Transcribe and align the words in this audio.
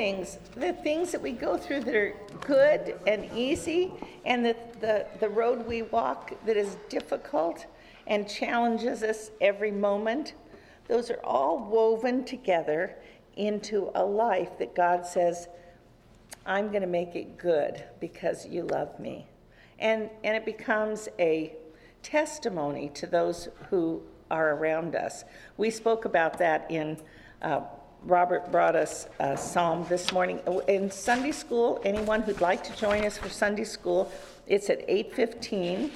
That 0.00 1.20
we 1.20 1.32
go 1.32 1.58
through 1.58 1.80
that 1.80 1.94
are 1.94 2.14
good 2.46 2.98
and 3.06 3.30
easy, 3.36 3.92
and 4.24 4.42
the, 4.42 4.56
the, 4.80 5.06
the 5.20 5.28
road 5.28 5.66
we 5.66 5.82
walk 5.82 6.32
that 6.46 6.56
is 6.56 6.78
difficult 6.88 7.66
and 8.06 8.26
challenges 8.26 9.02
us 9.02 9.30
every 9.42 9.70
moment, 9.70 10.32
those 10.88 11.10
are 11.10 11.20
all 11.22 11.58
woven 11.58 12.24
together 12.24 12.96
into 13.36 13.90
a 13.94 14.02
life 14.02 14.58
that 14.58 14.74
God 14.74 15.04
says, 15.04 15.48
I'm 16.46 16.70
going 16.70 16.80
to 16.80 16.88
make 16.88 17.14
it 17.14 17.36
good 17.36 17.84
because 18.00 18.46
you 18.46 18.62
love 18.62 18.98
me. 18.98 19.26
And, 19.80 20.08
and 20.24 20.34
it 20.34 20.46
becomes 20.46 21.10
a 21.18 21.54
testimony 22.02 22.88
to 22.94 23.06
those 23.06 23.48
who 23.68 24.00
are 24.30 24.54
around 24.54 24.96
us. 24.96 25.24
We 25.58 25.68
spoke 25.70 26.06
about 26.06 26.38
that 26.38 26.70
in 26.70 26.96
uh, 27.42 27.60
Robert 28.04 28.50
brought 28.50 28.76
us 28.76 29.06
a 29.18 29.36
psalm 29.36 29.84
this 29.88 30.10
morning. 30.10 30.40
In 30.68 30.90
Sunday 30.90 31.32
school, 31.32 31.80
anyone 31.84 32.22
who'd 32.22 32.40
like 32.40 32.64
to 32.64 32.74
join 32.76 33.04
us 33.04 33.18
for 33.18 33.28
Sunday 33.28 33.64
school, 33.64 34.10
it's 34.46 34.70
at 34.70 34.82
8:15, 34.88 35.90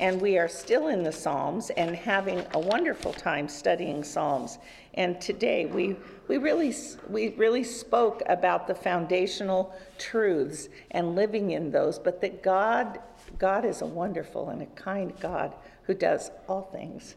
and 0.00 0.20
we 0.22 0.38
are 0.38 0.48
still 0.48 0.88
in 0.88 1.02
the 1.02 1.12
Psalms 1.12 1.68
and 1.70 1.94
having 1.94 2.42
a 2.54 2.58
wonderful 2.58 3.12
time 3.12 3.48
studying 3.48 4.02
Psalms. 4.02 4.58
And 4.94 5.20
today 5.20 5.66
we 5.66 5.96
we 6.28 6.38
really 6.38 6.74
we 7.10 7.28
really 7.30 7.64
spoke 7.64 8.22
about 8.26 8.66
the 8.66 8.74
foundational 8.74 9.74
truths 9.98 10.70
and 10.92 11.14
living 11.14 11.50
in 11.50 11.70
those, 11.70 11.98
but 11.98 12.22
that 12.22 12.42
God 12.42 13.00
God 13.38 13.66
is 13.66 13.82
a 13.82 13.86
wonderful 13.86 14.48
and 14.48 14.62
a 14.62 14.66
kind 14.66 15.12
God 15.20 15.54
who 15.82 15.92
does 15.92 16.30
all 16.48 16.62
things, 16.72 17.16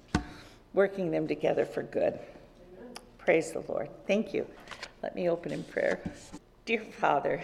working 0.73 1.11
them 1.11 1.27
together 1.29 1.63
for 1.63 1.83
good. 1.83 2.19
Praise 3.27 3.51
the 3.51 3.61
Lord. 3.67 3.89
Thank 4.07 4.33
you. 4.33 4.47
Let 5.03 5.13
me 5.13 5.29
open 5.29 5.51
in 5.51 5.61
prayer. 5.65 5.99
Dear 6.63 6.79
Father, 6.79 7.43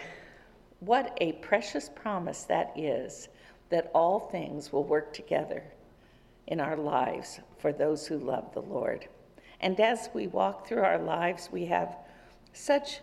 what 0.79 1.17
a 1.19 1.33
precious 1.33 1.89
promise 1.89 2.43
that 2.43 2.71
is 2.77 3.27
that 3.67 3.91
all 3.93 4.17
things 4.17 4.71
will 4.71 4.85
work 4.85 5.11
together 5.11 5.61
in 6.47 6.61
our 6.61 6.77
lives 6.77 7.41
for 7.57 7.73
those 7.73 8.07
who 8.07 8.17
love 8.17 8.53
the 8.53 8.61
Lord. 8.61 9.09
And 9.59 9.77
as 9.81 10.09
we 10.13 10.27
walk 10.27 10.65
through 10.65 10.83
our 10.83 10.99
lives, 10.99 11.49
we 11.51 11.65
have 11.65 11.97
such 12.53 13.01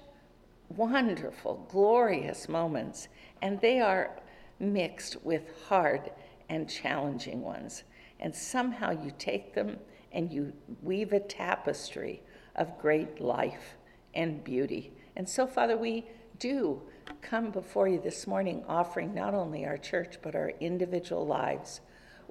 wonderful, 0.75 1.67
glorious 1.71 2.49
moments, 2.49 3.09
and 3.43 3.61
they 3.61 3.81
are 3.81 4.19
mixed 4.59 5.23
with 5.23 5.43
hard 5.69 6.11
and 6.49 6.67
challenging 6.67 7.43
ones. 7.43 7.83
And 8.21 8.35
somehow 8.35 8.93
you 8.93 9.13
take 9.19 9.53
them 9.53 9.77
and 10.13 10.33
you 10.33 10.55
weave 10.83 11.13
a 11.13 11.21
tapestry 11.21 12.23
of 12.61 12.79
great 12.79 13.21
life 13.21 13.75
and 14.15 14.45
beauty. 14.45 14.93
And 15.17 15.29
so, 15.29 15.47
Father, 15.47 15.77
we 15.77 16.05
do 16.39 16.81
come 17.23 17.51
before 17.51 17.89
you 17.89 17.99
this 17.99 18.27
morning 18.27 18.63
offering 18.69 19.15
not 19.15 19.35
only 19.35 19.65
our 19.65 19.79
church, 19.79 20.19
but 20.23 20.37
our 20.37 20.53
individual 20.61 21.27
lives. 21.27 21.81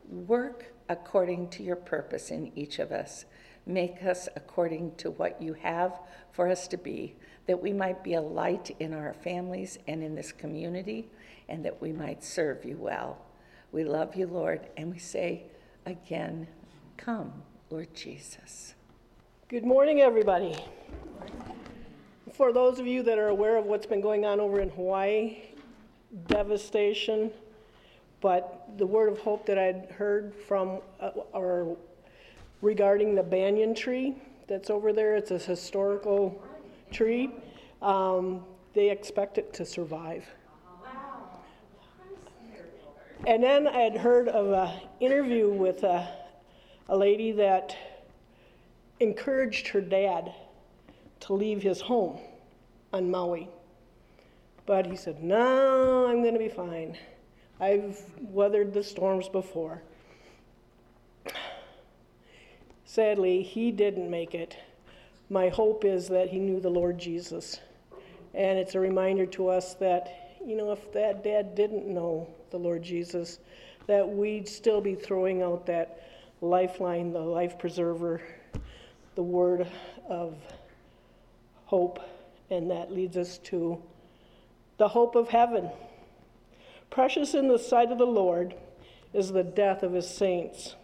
Work 0.07 0.73
according 0.87 1.49
to 1.49 1.63
your 1.63 1.75
purpose 1.75 2.31
in 2.31 2.51
each 2.55 2.79
of 2.79 2.91
us. 2.91 3.25
Make 3.65 4.03
us 4.03 4.29
according 4.35 4.95
to 4.95 5.11
what 5.11 5.41
you 5.41 5.53
have 5.53 5.99
for 6.31 6.47
us 6.47 6.67
to 6.69 6.77
be, 6.77 7.15
that 7.47 7.61
we 7.61 7.73
might 7.73 8.03
be 8.03 8.13
a 8.13 8.21
light 8.21 8.75
in 8.79 8.93
our 8.93 9.13
families 9.13 9.77
and 9.87 10.03
in 10.03 10.15
this 10.15 10.31
community, 10.31 11.09
and 11.47 11.65
that 11.65 11.81
we 11.81 11.91
might 11.91 12.23
serve 12.23 12.63
you 12.63 12.77
well. 12.77 13.17
We 13.71 13.83
love 13.83 14.15
you, 14.15 14.27
Lord, 14.27 14.67
and 14.77 14.91
we 14.91 14.99
say 14.99 15.43
again, 15.85 16.47
Come, 16.97 17.43
Lord 17.69 17.93
Jesus. 17.93 18.75
Good 19.49 19.65
morning, 19.65 19.99
everybody. 19.99 20.55
For 22.33 22.53
those 22.53 22.77
of 22.77 22.85
you 22.85 23.01
that 23.01 23.17
are 23.17 23.29
aware 23.29 23.57
of 23.57 23.65
what's 23.65 23.87
been 23.87 23.99
going 23.99 24.23
on 24.23 24.39
over 24.39 24.59
in 24.59 24.69
Hawaii, 24.69 25.37
devastation, 26.27 27.31
but 28.21 28.77
the 28.77 28.85
word 28.85 29.11
of 29.11 29.17
hope 29.17 29.47
that 29.47 29.57
I'd 29.57 29.89
heard 29.89 30.35
from 30.47 30.81
uh, 30.99 31.09
or 31.33 31.75
regarding 32.61 33.15
the 33.15 33.23
banyan 33.23 33.73
tree 33.73 34.21
that's 34.47 34.69
over 34.69 34.93
there, 34.93 35.15
it's 35.15 35.31
a 35.31 35.39
historical 35.39 36.45
tree. 36.91 37.31
Um, 37.81 38.45
they 38.75 38.91
expect 38.91 39.39
it 39.39 39.51
to 39.53 39.65
survive. 39.65 40.27
And 43.25 43.41
then 43.41 43.67
I 43.67 43.79
had 43.79 43.97
heard 43.97 44.27
of 44.27 44.51
an 44.51 44.79
interview 44.99 45.49
with 45.49 45.81
a, 45.81 46.07
a 46.87 46.95
lady 46.95 47.31
that 47.31 47.75
encouraged 48.99 49.67
her 49.69 49.81
dad 49.81 50.33
to 51.21 51.33
leave 51.33 51.61
his 51.61 51.81
home 51.81 52.19
on 52.93 53.09
Maui. 53.09 53.49
But 54.65 54.85
he 54.85 54.95
said, 54.95 55.23
No, 55.23 56.07
I'm 56.07 56.21
going 56.21 56.33
to 56.33 56.39
be 56.39 56.49
fine. 56.49 56.97
I've 57.59 58.01
weathered 58.21 58.73
the 58.73 58.83
storms 58.83 59.27
before. 59.27 59.81
Sadly, 62.85 63.43
he 63.43 63.71
didn't 63.71 64.09
make 64.09 64.33
it. 64.33 64.57
My 65.29 65.49
hope 65.49 65.85
is 65.85 66.07
that 66.07 66.29
he 66.29 66.39
knew 66.39 66.59
the 66.59 66.69
Lord 66.69 66.97
Jesus. 66.97 67.59
And 68.33 68.57
it's 68.57 68.75
a 68.75 68.79
reminder 68.79 69.25
to 69.27 69.49
us 69.49 69.73
that, 69.75 70.37
you 70.45 70.55
know, 70.55 70.71
if 70.71 70.91
that 70.93 71.23
dad 71.23 71.55
didn't 71.55 71.87
know 71.87 72.27
the 72.49 72.57
Lord 72.57 72.81
Jesus, 72.81 73.39
that 73.87 74.07
we'd 74.07 74.47
still 74.47 74.81
be 74.81 74.95
throwing 74.95 75.41
out 75.41 75.65
that 75.65 76.07
lifeline, 76.41 77.11
the 77.11 77.19
life 77.19 77.59
preserver, 77.59 78.21
the 79.15 79.23
word 79.23 79.67
of 80.07 80.35
hope, 81.65 81.99
and 82.49 82.71
that 82.71 82.91
leads 82.91 83.17
us 83.17 83.37
to 83.39 83.81
the 84.77 84.87
hope 84.87 85.15
of 85.15 85.29
heaven. 85.29 85.69
Precious 86.89 87.33
in 87.33 87.47
the 87.47 87.59
sight 87.59 87.91
of 87.91 87.97
the 87.97 88.05
Lord 88.05 88.55
is 89.13 89.31
the 89.31 89.43
death 89.43 89.83
of 89.83 89.93
his 89.93 90.09
saints. 90.09 90.75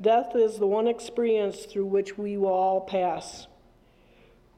Death 0.00 0.34
is 0.34 0.58
the 0.58 0.66
one 0.66 0.86
experience 0.86 1.64
through 1.64 1.86
which 1.86 2.18
we 2.18 2.36
will 2.36 2.48
all 2.48 2.80
pass. 2.80 3.46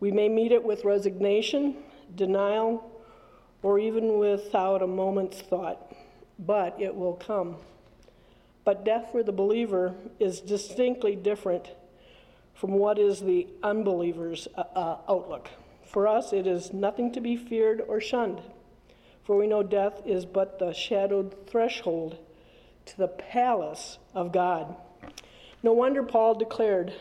We 0.00 0.10
may 0.10 0.28
meet 0.28 0.52
it 0.52 0.64
with 0.64 0.84
resignation, 0.84 1.76
denial, 2.14 2.90
or 3.62 3.78
even 3.78 4.18
without 4.18 4.82
a 4.82 4.86
moment's 4.86 5.40
thought, 5.40 5.94
but 6.38 6.80
it 6.80 6.94
will 6.94 7.14
come. 7.14 7.56
But 8.64 8.84
death 8.84 9.10
for 9.12 9.22
the 9.22 9.32
believer 9.32 9.94
is 10.18 10.40
distinctly 10.40 11.16
different 11.16 11.70
from 12.56 12.72
what 12.72 12.98
is 12.98 13.20
the 13.20 13.46
unbeliever's 13.62 14.48
uh, 14.56 14.64
uh, 14.74 14.98
outlook. 15.08 15.48
For 15.84 16.08
us, 16.08 16.32
it 16.32 16.46
is 16.46 16.72
nothing 16.72 17.12
to 17.12 17.20
be 17.20 17.36
feared 17.36 17.82
or 17.86 18.00
shunned, 18.00 18.40
for 19.22 19.36
we 19.36 19.46
know 19.46 19.62
death 19.62 20.02
is 20.04 20.24
but 20.24 20.58
the 20.58 20.72
shadowed 20.72 21.46
threshold 21.46 22.18
to 22.86 22.96
the 22.96 23.08
palace 23.08 23.98
of 24.14 24.32
God. 24.32 24.74
No 25.62 25.72
wonder 25.72 26.02
Paul 26.02 26.34
declared, 26.34 26.94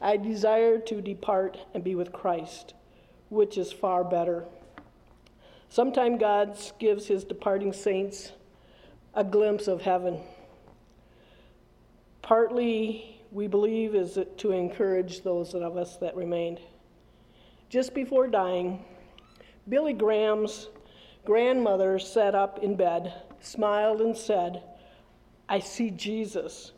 I 0.00 0.16
desire 0.16 0.78
to 0.78 1.00
depart 1.00 1.58
and 1.74 1.84
be 1.84 1.94
with 1.94 2.12
Christ, 2.12 2.74
which 3.28 3.56
is 3.56 3.72
far 3.72 4.02
better. 4.04 4.44
Sometime 5.68 6.18
God 6.18 6.58
gives 6.78 7.06
his 7.06 7.24
departing 7.24 7.72
saints 7.72 8.32
a 9.14 9.22
glimpse 9.22 9.68
of 9.68 9.82
heaven. 9.82 10.20
Partly 12.22 13.17
we 13.30 13.46
believe 13.46 13.94
is 13.94 14.18
to 14.38 14.52
encourage 14.52 15.22
those 15.22 15.54
of 15.54 15.76
us 15.76 15.96
that 15.98 16.16
remained. 16.16 16.60
Just 17.68 17.94
before 17.94 18.26
dying, 18.26 18.84
Billy 19.68 19.92
Graham's 19.92 20.68
grandmother 21.24 21.98
sat 21.98 22.34
up 22.34 22.60
in 22.62 22.74
bed, 22.74 23.12
smiled, 23.40 24.00
and 24.00 24.16
said, 24.16 24.62
I 25.48 25.58
see 25.58 25.90
Jesus. 25.90 26.72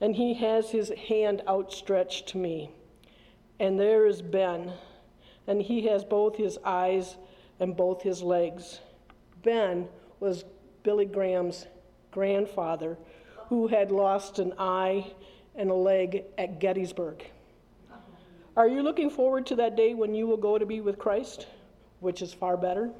And 0.00 0.14
he 0.14 0.34
has 0.34 0.70
his 0.70 0.90
hand 0.90 1.42
outstretched 1.48 2.28
to 2.28 2.38
me. 2.38 2.70
And 3.58 3.80
there 3.80 4.06
is 4.06 4.22
Ben, 4.22 4.72
and 5.46 5.60
he 5.60 5.86
has 5.86 6.04
both 6.04 6.36
his 6.36 6.58
eyes 6.64 7.16
and 7.58 7.76
both 7.76 8.02
his 8.02 8.22
legs. 8.22 8.80
Ben 9.42 9.88
was 10.20 10.44
Billy 10.82 11.06
Graham's 11.06 11.66
grandfather 12.10 12.96
who 13.48 13.66
had 13.66 13.90
lost 13.90 14.38
an 14.38 14.52
eye 14.58 15.12
and 15.54 15.70
a 15.70 15.74
leg 15.74 16.24
at 16.36 16.60
Gettysburg. 16.60 17.24
Are 18.56 18.68
you 18.68 18.82
looking 18.82 19.10
forward 19.10 19.46
to 19.46 19.56
that 19.56 19.76
day 19.76 19.94
when 19.94 20.14
you 20.14 20.26
will 20.26 20.36
go 20.36 20.58
to 20.58 20.64
be 20.64 20.80
with 20.80 20.98
Christ, 20.98 21.46
which 22.00 22.22
is 22.22 22.32
far 22.32 22.56
better? 22.56 22.90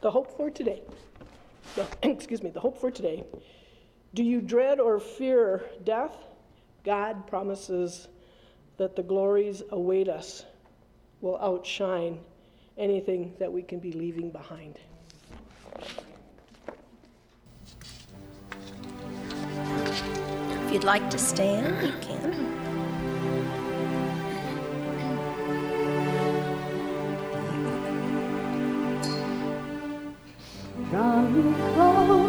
The 0.00 0.10
hope 0.10 0.36
for 0.36 0.50
today. 0.50 0.82
The, 1.74 1.86
excuse 2.02 2.42
me, 2.42 2.50
the 2.50 2.60
hope 2.60 2.80
for 2.80 2.90
today. 2.90 3.24
Do 4.14 4.24
you 4.24 4.40
dread 4.40 4.80
or 4.80 4.98
fear 4.98 5.64
death? 5.84 6.16
God 6.84 7.26
promises 7.26 8.08
that 8.78 8.96
the 8.96 9.02
glories 9.02 9.62
await 9.70 10.08
us 10.08 10.44
will 11.20 11.38
outshine 11.38 12.18
anything 12.78 13.34
that 13.38 13.52
we 13.52 13.62
can 13.62 13.78
be 13.78 13.92
leaving 13.92 14.30
behind. 14.30 14.78
If 20.70 20.74
you'd 20.74 20.84
like 20.84 21.10
to 21.10 21.18
stand, 21.18 21.84
you 21.84 21.92
can. 22.00 22.30
Draw 30.90 31.22
me 31.22 32.19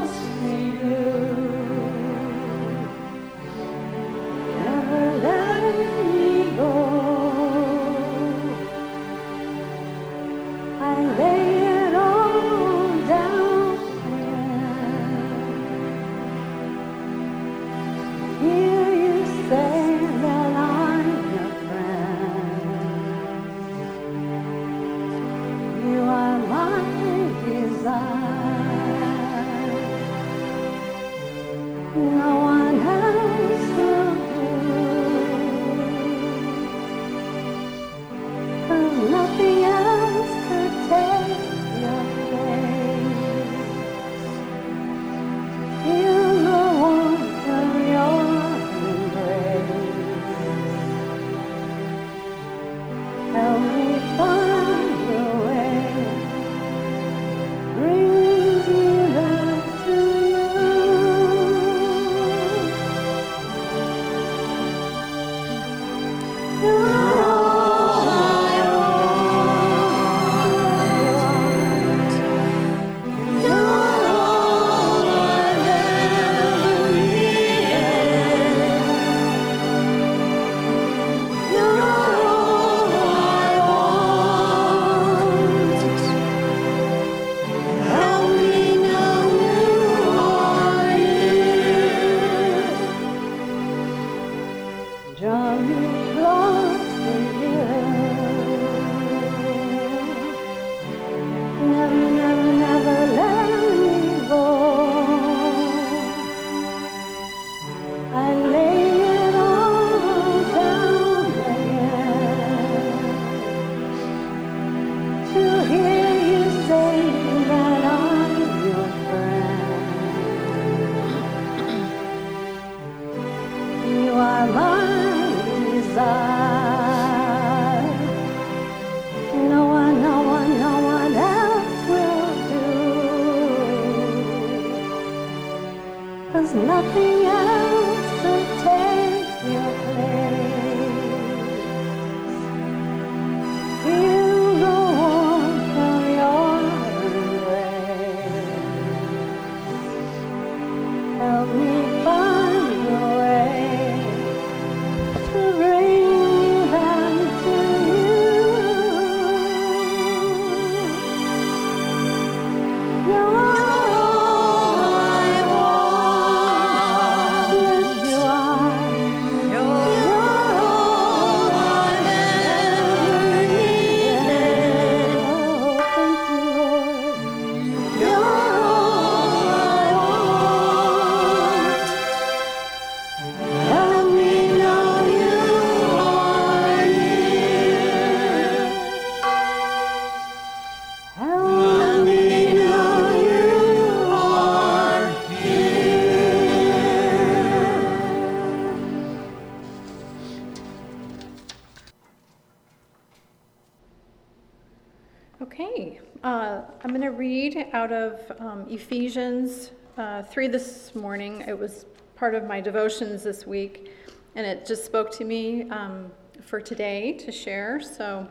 read 207.12 207.68
out 207.74 207.92
of 207.92 208.22
um, 208.40 208.66
Ephesians 208.70 209.72
uh, 209.98 210.24
3 210.24 210.48
this 210.48 210.96
morning. 210.96 211.44
It 211.46 211.60
was 211.60 211.86
part 212.16 212.36
of 212.36 212.46
my 212.46 212.62
devotions 212.62 213.24
this 213.24 213.46
week, 213.46 213.92
and 214.36 214.48
it 214.48 214.66
just 214.66 214.86
spoke 214.86 215.12
to 215.18 215.26
me 215.26 215.70
um, 215.70 216.10
for 216.42 216.62
today 216.62 217.12
to 217.14 217.34
share. 217.34 217.82
So 217.82 218.30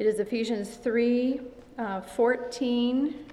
it 0.00 0.06
is 0.06 0.18
Ephesians 0.18 0.70
3 0.70 1.40
uh, 1.78 2.00
14 2.00 3.24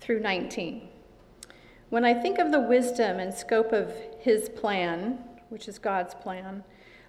through 0.00 0.20
19. 0.20 0.88
When 1.88 2.04
I 2.04 2.12
think 2.12 2.38
of 2.38 2.52
the 2.52 2.60
wisdom 2.60 3.18
and 3.18 3.32
scope 3.32 3.72
of 3.72 3.94
his 4.20 4.50
plan, 4.50 5.20
which 5.48 5.68
is 5.68 5.78
God's 5.78 6.14
plan, 6.14 6.64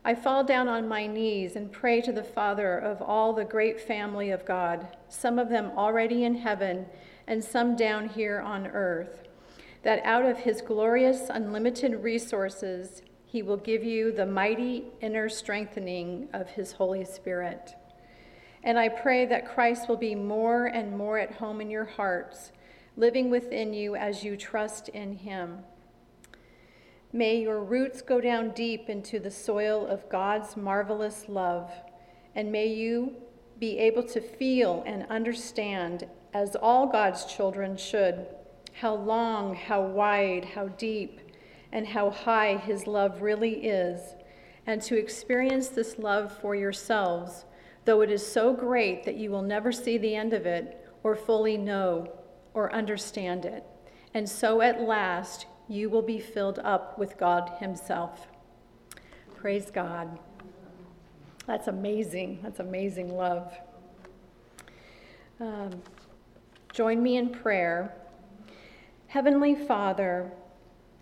I 0.06 0.16
fall 0.16 0.44
down 0.44 0.68
on 0.68 0.88
my 0.88 1.08
knees 1.08 1.56
and 1.56 1.72
pray 1.72 2.02
to 2.02 2.12
the 2.12 2.24
Father 2.24 2.78
of 2.78 3.02
all 3.02 3.34
the 3.34 3.44
great 3.44 3.80
family 3.80 4.30
of 4.30 4.46
God, 4.46 4.88
some 5.10 5.38
of 5.38 5.50
them 5.50 5.72
already 5.76 6.24
in 6.24 6.36
heaven 6.36 6.86
and 7.28 7.44
some 7.44 7.76
down 7.76 8.08
here 8.10 8.40
on 8.40 8.68
earth, 8.68 9.28
that 9.84 10.04
out 10.06 10.26
of 10.26 10.40
his 10.40 10.62
glorious, 10.62 11.30
unlimited 11.30 12.04
resources, 12.04 13.02
he 13.26 13.42
will 13.42 13.58
give 13.58 13.84
you 13.84 14.12
the 14.12 14.26
mighty 14.26 14.86
inner 15.02 15.28
strengthening 15.28 16.30
of 16.32 16.48
his 16.50 16.72
Holy 16.72 17.04
Spirit. 17.04 17.76
And 18.64 18.80
I 18.80 18.90
pray 18.90 19.26
that 19.26 19.48
Christ 19.48 19.90
will 19.90 19.98
be 19.98 20.16
more 20.16 20.68
and 20.68 20.98
more 20.98 21.20
at 21.20 21.34
home 21.34 21.60
in 21.60 21.70
your 21.70 21.86
hearts, 21.86 22.52
living 22.96 23.30
within 23.30 23.74
you 23.74 23.96
as 23.96 24.24
you 24.24 24.38
trust 24.38 24.90
in 24.90 25.18
him. 25.18 25.60
May 27.14 27.42
your 27.42 27.64
roots 27.64 28.02
go 28.02 28.20
down 28.20 28.52
deep 28.52 28.90
into 28.90 29.20
the 29.20 29.32
soil 29.32 29.88
of 29.88 30.10
God's 30.10 30.58
marvelous 30.58 31.30
love, 31.30 31.72
and 32.36 32.52
may 32.52 32.68
you 32.68 33.16
be 33.60 33.78
able 33.80 34.04
to 34.04 34.20
feel 34.20 34.84
and 34.86 35.06
understand, 35.10 36.08
as 36.34 36.56
all 36.56 36.86
God's 36.86 37.24
children 37.26 37.78
should, 37.78 38.28
how 38.74 38.94
long, 38.94 39.56
how 39.56 39.82
wide, 39.82 40.46
how 40.54 40.68
deep, 40.68 41.22
and 41.72 41.88
how 41.88 42.10
high 42.10 42.58
His 42.58 42.88
love 42.88 43.22
really 43.22 43.66
is, 43.66 44.16
and 44.66 44.82
to 44.82 44.98
experience 44.98 45.70
this 45.70 45.98
love 45.98 46.38
for 46.40 46.56
yourselves, 46.56 47.46
though 47.86 48.02
it 48.02 48.12
is 48.12 48.26
so 48.26 48.54
great 48.54 49.06
that 49.06 49.16
you 49.16 49.32
will 49.32 49.42
never 49.42 49.72
see 49.72 49.98
the 49.98 50.16
end 50.16 50.34
of 50.34 50.46
it, 50.46 50.86
or 51.04 51.16
fully 51.16 51.58
know 51.58 52.12
or 52.54 52.74
understand 52.74 53.46
it. 53.46 53.64
And 54.14 54.28
so 54.28 54.62
at 54.62 54.82
last, 54.82 55.46
you 55.68 55.90
will 55.90 56.02
be 56.02 56.20
filled 56.20 56.60
up 56.60 56.98
with 56.98 57.18
God 57.18 57.52
Himself. 57.60 58.28
Praise 59.36 59.70
God. 59.70 60.20
That's 61.46 61.68
amazing. 61.68 62.40
That's 62.44 62.60
amazing 62.60 63.16
love. 63.16 63.54
Um, 65.40 65.82
join 66.74 67.02
me 67.04 67.18
in 67.18 67.30
prayer. 67.30 67.94
Heavenly 69.08 69.56
Father, 69.56 70.32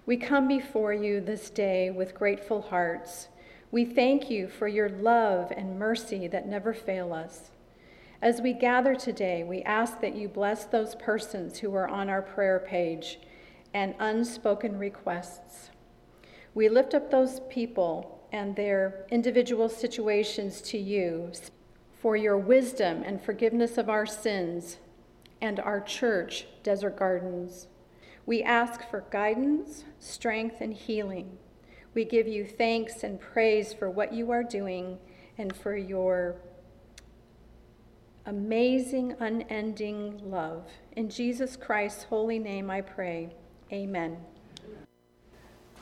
we 0.06 0.18
come 0.18 0.48
before 0.48 0.94
you 0.94 1.22
this 1.22 1.50
day 1.50 1.90
with 1.90 2.14
grateful 2.14 2.62
hearts. 2.62 3.30
We 3.72 3.86
thank 3.86 4.30
you 4.30 4.48
for 4.48 4.68
your 4.68 4.90
love 4.90 5.52
and 5.56 5.80
mercy 5.80 6.28
that 6.28 6.48
never 6.48 6.74
fail 6.74 7.14
us. 7.14 7.50
As 8.22 8.42
we 8.42 8.54
gather 8.54 8.96
today, 8.96 9.44
we 9.44 9.62
ask 9.64 10.02
that 10.02 10.16
you 10.16 10.28
bless 10.28 10.66
those 10.66 10.96
persons 10.96 11.60
who 11.60 11.74
are 11.76 11.88
on 11.88 12.10
our 12.10 12.22
prayer 12.22 12.60
page 12.60 13.20
and 13.76 13.94
unspoken 14.00 14.80
requests. 14.80 15.70
We 16.54 16.70
lift 16.70 16.94
up 16.94 17.12
those 17.12 17.42
people 17.50 18.26
and 18.32 18.56
their 18.56 19.06
individual 19.12 19.68
situations 19.68 20.62
to 20.62 20.78
you 20.78 21.34
for 22.02 22.16
your 22.16 22.38
wisdom 22.38 23.04
and 23.04 23.22
forgiveness 23.22 23.78
of 23.78 23.90
our 23.90 24.06
sins 24.06 24.78
and 25.42 25.60
our 25.60 25.82
church, 25.82 26.48
Desert 26.64 26.96
Gardens. 26.98 27.68
We 28.26 28.42
ask 28.42 28.90
for 28.90 29.04
guidance, 29.12 29.84
strength, 30.00 30.62
and 30.62 30.74
healing. 30.74 31.38
We 31.94 32.06
give 32.06 32.30
you 32.30 32.46
thanks 32.46 33.04
and 33.04 33.20
praise 33.20 33.74
for 33.74 33.90
what 33.90 34.14
you 34.14 34.32
are 34.32 34.44
doing 34.44 34.98
and 35.38 35.54
for 35.54 35.76
your 35.76 36.38
amazing, 38.26 39.18
unending 39.20 40.32
love. 40.32 40.66
In 40.94 41.10
Jesus 41.10 41.58
Christ's 41.58 42.06
holy 42.06 42.40
name 42.40 42.70
I 42.70 42.80
pray. 42.80 43.36
Amen. 43.72 44.16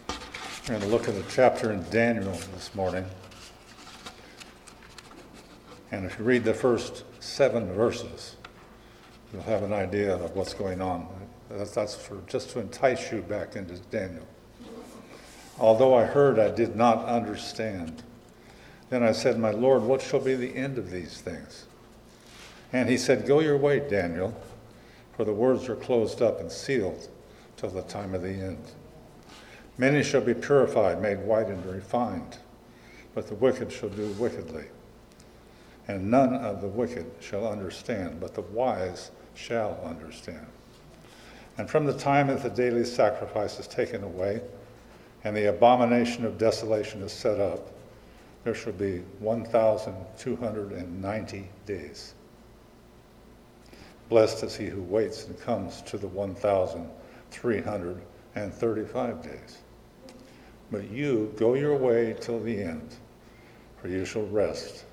We're 0.07 0.15
going 0.67 0.79
to 0.79 0.87
look 0.87 1.09
at 1.09 1.15
a 1.15 1.23
chapter 1.29 1.73
in 1.73 1.83
Daniel 1.89 2.31
this 2.53 2.73
morning. 2.73 3.03
And 5.91 6.05
if 6.05 6.17
you 6.17 6.23
read 6.23 6.45
the 6.45 6.53
first 6.53 7.03
seven 7.19 7.73
verses, 7.73 8.37
you'll 9.33 9.43
have 9.43 9.63
an 9.63 9.73
idea 9.73 10.15
of 10.15 10.33
what's 10.33 10.53
going 10.53 10.81
on. 10.81 11.09
That's, 11.49 11.93
for 11.93 12.19
just 12.25 12.51
to 12.51 12.61
entice 12.61 13.11
you 13.11 13.21
back 13.21 13.57
into 13.57 13.75
Daniel. 13.91 14.25
Although 15.59 15.93
I 15.93 16.05
heard, 16.05 16.39
I 16.39 16.51
did 16.51 16.77
not 16.77 17.03
understand. 17.03 18.01
Then 18.89 19.03
I 19.03 19.11
said, 19.11 19.37
My 19.37 19.51
Lord, 19.51 19.83
what 19.83 20.01
shall 20.01 20.21
be 20.21 20.35
the 20.35 20.55
end 20.55 20.77
of 20.77 20.89
these 20.89 21.19
things? 21.19 21.65
And 22.71 22.87
he 22.87 22.95
said, 22.95 23.27
Go 23.27 23.41
your 23.41 23.57
way, 23.57 23.81
Daniel, 23.81 24.33
for 25.17 25.25
the 25.25 25.33
words 25.33 25.67
are 25.67 25.75
closed 25.75 26.21
up 26.21 26.39
and 26.39 26.49
sealed 26.49 27.09
till 27.63 27.72
the 27.72 27.82
time 27.84 28.13
of 28.13 28.22
the 28.22 28.27
end. 28.27 28.60
Many 29.77 30.03
shall 30.03 30.20
be 30.20 30.34
purified, 30.34 31.01
made 31.01 31.20
white, 31.20 31.48
and 31.48 31.65
refined, 31.65 32.39
but 33.15 33.27
the 33.27 33.36
wicked 33.36 33.72
shall 33.72 33.88
do 33.88 34.10
wickedly. 34.20 34.65
And 35.88 36.12
none 36.12 36.34
of 36.34 36.60
the 36.60 36.67
wicked 36.67 37.10
shall 37.22 37.48
understand, 37.48 38.20
but 38.20 38.34
the 38.34 38.41
wise 38.41 39.12
shall 39.34 39.79
understand. 39.86 40.46
And 41.58 41.70
from 41.70 41.86
the 41.86 41.98
time 41.98 42.27
that 42.27 42.43
the 42.43 42.50
daily 42.50 42.84
sacrifice 42.84 43.58
is 43.62 43.67
taken 43.67 44.03
away, 44.03 44.41
and 45.24 45.34
the 45.34 45.48
abomination 45.48 46.25
of 46.25 46.38
desolation 46.38 47.01
is 47.01 47.13
set 47.13 47.39
up, 47.39 47.72
there 48.43 48.55
shall 48.55 48.74
be 48.74 49.03
1,290 49.20 51.50
days. 51.65 52.13
Blessed 54.10 54.43
is 54.43 54.58
he 54.58 54.65
who 54.65 54.82
waits 54.82 55.27
and 55.27 55.39
comes 55.39 55.82
to 55.84 55.98
the 55.98 56.10
1,000. 56.10 56.89
335 57.33 59.21
days. 59.21 59.57
But 60.71 60.89
you 60.89 61.33
go 61.37 61.55
your 61.55 61.75
way 61.75 62.15
till 62.19 62.39
the 62.39 62.61
end, 62.61 62.95
for 63.81 63.89
you 63.89 64.05
shall 64.05 64.25
rest, 64.27 64.85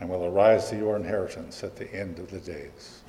and 0.00 0.08
will 0.08 0.24
arise 0.24 0.70
to 0.70 0.76
your 0.76 0.96
inheritance 0.96 1.62
at 1.62 1.76
the 1.76 1.94
end 1.94 2.18
of 2.18 2.30
the 2.30 2.40
days. 2.40 3.02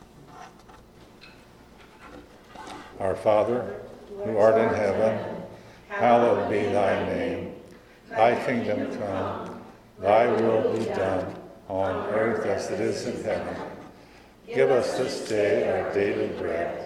Our 2.99 3.15
Father, 3.15 3.81
who 4.23 4.37
art 4.37 4.57
in 4.57 4.69
heaven, 4.69 5.19
hallowed 5.89 6.49
be 6.49 6.61
thy 6.63 7.05
name. 7.07 7.55
Thy 8.09 8.35
kingdom 8.45 8.95
come, 8.99 9.61
thy 9.99 10.27
will 10.27 10.77
be 10.77 10.85
done, 10.85 11.35
on 11.67 11.95
earth 12.13 12.45
as 12.45 12.69
it 12.69 12.79
is 12.79 13.07
in 13.07 13.23
heaven. 13.23 13.57
Give 14.47 14.69
us 14.69 14.97
this 14.97 15.27
day 15.27 15.69
our 15.71 15.91
daily 15.93 16.27
bread 16.37 16.82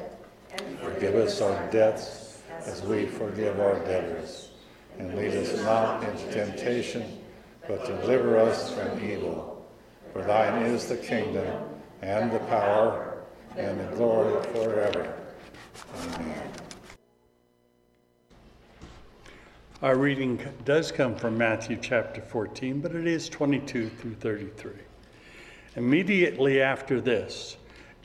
Forgive 0.93 1.15
us 1.15 1.41
our 1.41 1.69
debts 1.69 2.41
as 2.65 2.81
we 2.83 3.05
forgive 3.05 3.59
our 3.59 3.77
debtors. 3.79 4.51
And 4.97 5.15
lead 5.15 5.35
us 5.35 5.61
not 5.63 6.03
into 6.03 6.31
temptation, 6.31 7.19
but 7.67 7.85
deliver 7.85 8.39
us 8.39 8.73
from 8.73 9.03
evil. 9.03 9.69
For 10.13 10.23
thine 10.23 10.63
is 10.63 10.87
the 10.87 10.97
kingdom, 10.97 11.45
and 12.01 12.31
the 12.31 12.39
power, 12.39 13.23
and 13.57 13.79
the 13.79 13.95
glory 13.95 14.41
forever. 14.53 15.13
Amen. 16.15 16.51
Our 19.83 19.97
reading 19.97 20.39
does 20.65 20.91
come 20.91 21.15
from 21.15 21.37
Matthew 21.37 21.77
chapter 21.79 22.21
14, 22.21 22.79
but 22.79 22.95
it 22.95 23.05
is 23.05 23.29
22 23.29 23.89
through 23.89 24.15
33. 24.15 24.71
Immediately 25.75 26.61
after 26.61 26.99
this, 26.99 27.57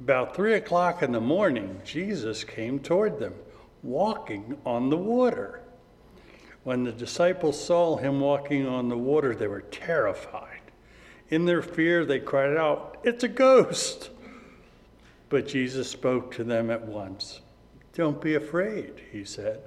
About 0.00 0.36
three 0.36 0.54
o'clock 0.54 1.02
in 1.02 1.10
the 1.10 1.20
morning, 1.20 1.80
Jesus 1.84 2.44
came 2.44 2.78
toward 2.78 3.18
them, 3.18 3.34
walking 3.82 4.56
on 4.64 4.90
the 4.90 4.96
water. 4.96 5.60
When 6.62 6.84
the 6.84 6.92
disciples 6.92 7.62
saw 7.62 7.96
him 7.96 8.20
walking 8.20 8.64
on 8.64 8.88
the 8.88 8.96
water, 8.96 9.34
they 9.34 9.48
were 9.48 9.62
terrified. 9.62 10.60
In 11.30 11.46
their 11.46 11.62
fear, 11.62 12.04
they 12.04 12.20
cried 12.20 12.56
out, 12.56 12.98
It's 13.02 13.24
a 13.24 13.28
ghost! 13.28 14.10
But 15.30 15.48
Jesus 15.48 15.90
spoke 15.90 16.32
to 16.34 16.44
them 16.44 16.70
at 16.70 16.86
once. 16.86 17.40
Don't 17.92 18.20
be 18.20 18.36
afraid, 18.36 19.02
he 19.10 19.24
said. 19.24 19.60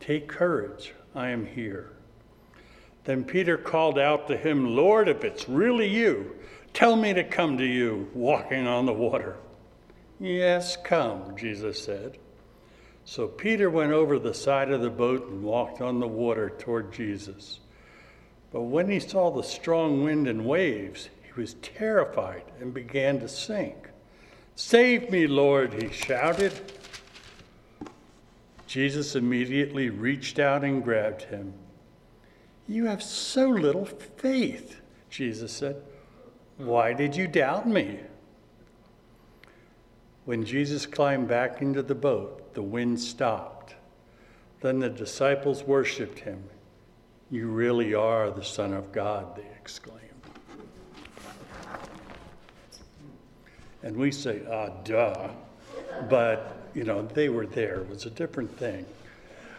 Take 0.00 0.26
courage, 0.26 0.92
I 1.14 1.28
am 1.28 1.46
here. 1.46 1.92
Then 3.04 3.22
Peter 3.22 3.56
called 3.56 3.98
out 3.98 4.26
to 4.26 4.36
him, 4.36 4.74
Lord, 4.74 5.08
if 5.08 5.22
it's 5.22 5.48
really 5.48 5.88
you, 5.88 6.34
tell 6.74 6.96
me 6.96 7.14
to 7.14 7.22
come 7.22 7.58
to 7.58 7.64
you 7.64 8.10
walking 8.12 8.66
on 8.66 8.86
the 8.86 8.92
water. 8.92 9.36
Yes, 10.22 10.76
come, 10.76 11.36
Jesus 11.36 11.82
said. 11.82 12.16
So 13.04 13.26
Peter 13.26 13.68
went 13.68 13.90
over 13.90 14.20
the 14.20 14.32
side 14.32 14.70
of 14.70 14.80
the 14.80 14.88
boat 14.88 15.28
and 15.28 15.42
walked 15.42 15.80
on 15.80 15.98
the 15.98 16.06
water 16.06 16.48
toward 16.48 16.92
Jesus. 16.92 17.58
But 18.52 18.62
when 18.62 18.88
he 18.88 19.00
saw 19.00 19.32
the 19.32 19.42
strong 19.42 20.04
wind 20.04 20.28
and 20.28 20.46
waves, 20.46 21.08
he 21.24 21.40
was 21.40 21.54
terrified 21.54 22.44
and 22.60 22.72
began 22.72 23.18
to 23.18 23.26
sink. 23.26 23.88
Save 24.54 25.10
me, 25.10 25.26
Lord, 25.26 25.82
he 25.82 25.90
shouted. 25.90 26.52
Jesus 28.68 29.16
immediately 29.16 29.90
reached 29.90 30.38
out 30.38 30.62
and 30.62 30.84
grabbed 30.84 31.22
him. 31.22 31.52
You 32.68 32.84
have 32.84 33.02
so 33.02 33.48
little 33.48 33.86
faith, 33.86 34.80
Jesus 35.10 35.50
said. 35.50 35.82
Why 36.58 36.92
did 36.92 37.16
you 37.16 37.26
doubt 37.26 37.66
me? 37.66 37.98
When 40.24 40.44
Jesus 40.44 40.86
climbed 40.86 41.28
back 41.28 41.62
into 41.62 41.82
the 41.82 41.94
boat, 41.94 42.54
the 42.54 42.62
wind 42.62 43.00
stopped. 43.00 43.74
Then 44.60 44.78
the 44.78 44.88
disciples 44.88 45.64
worshiped 45.64 46.20
him. 46.20 46.44
You 47.30 47.48
really 47.48 47.94
are 47.94 48.30
the 48.30 48.44
Son 48.44 48.72
of 48.72 48.92
God, 48.92 49.34
they 49.36 49.46
exclaimed. 49.58 49.98
And 53.82 53.96
we 53.96 54.12
say, 54.12 54.42
ah, 54.48 54.68
duh. 54.84 55.30
But, 56.08 56.56
you 56.74 56.84
know, 56.84 57.02
they 57.02 57.28
were 57.28 57.46
there. 57.46 57.80
It 57.80 57.88
was 57.88 58.06
a 58.06 58.10
different 58.10 58.56
thing 58.58 58.86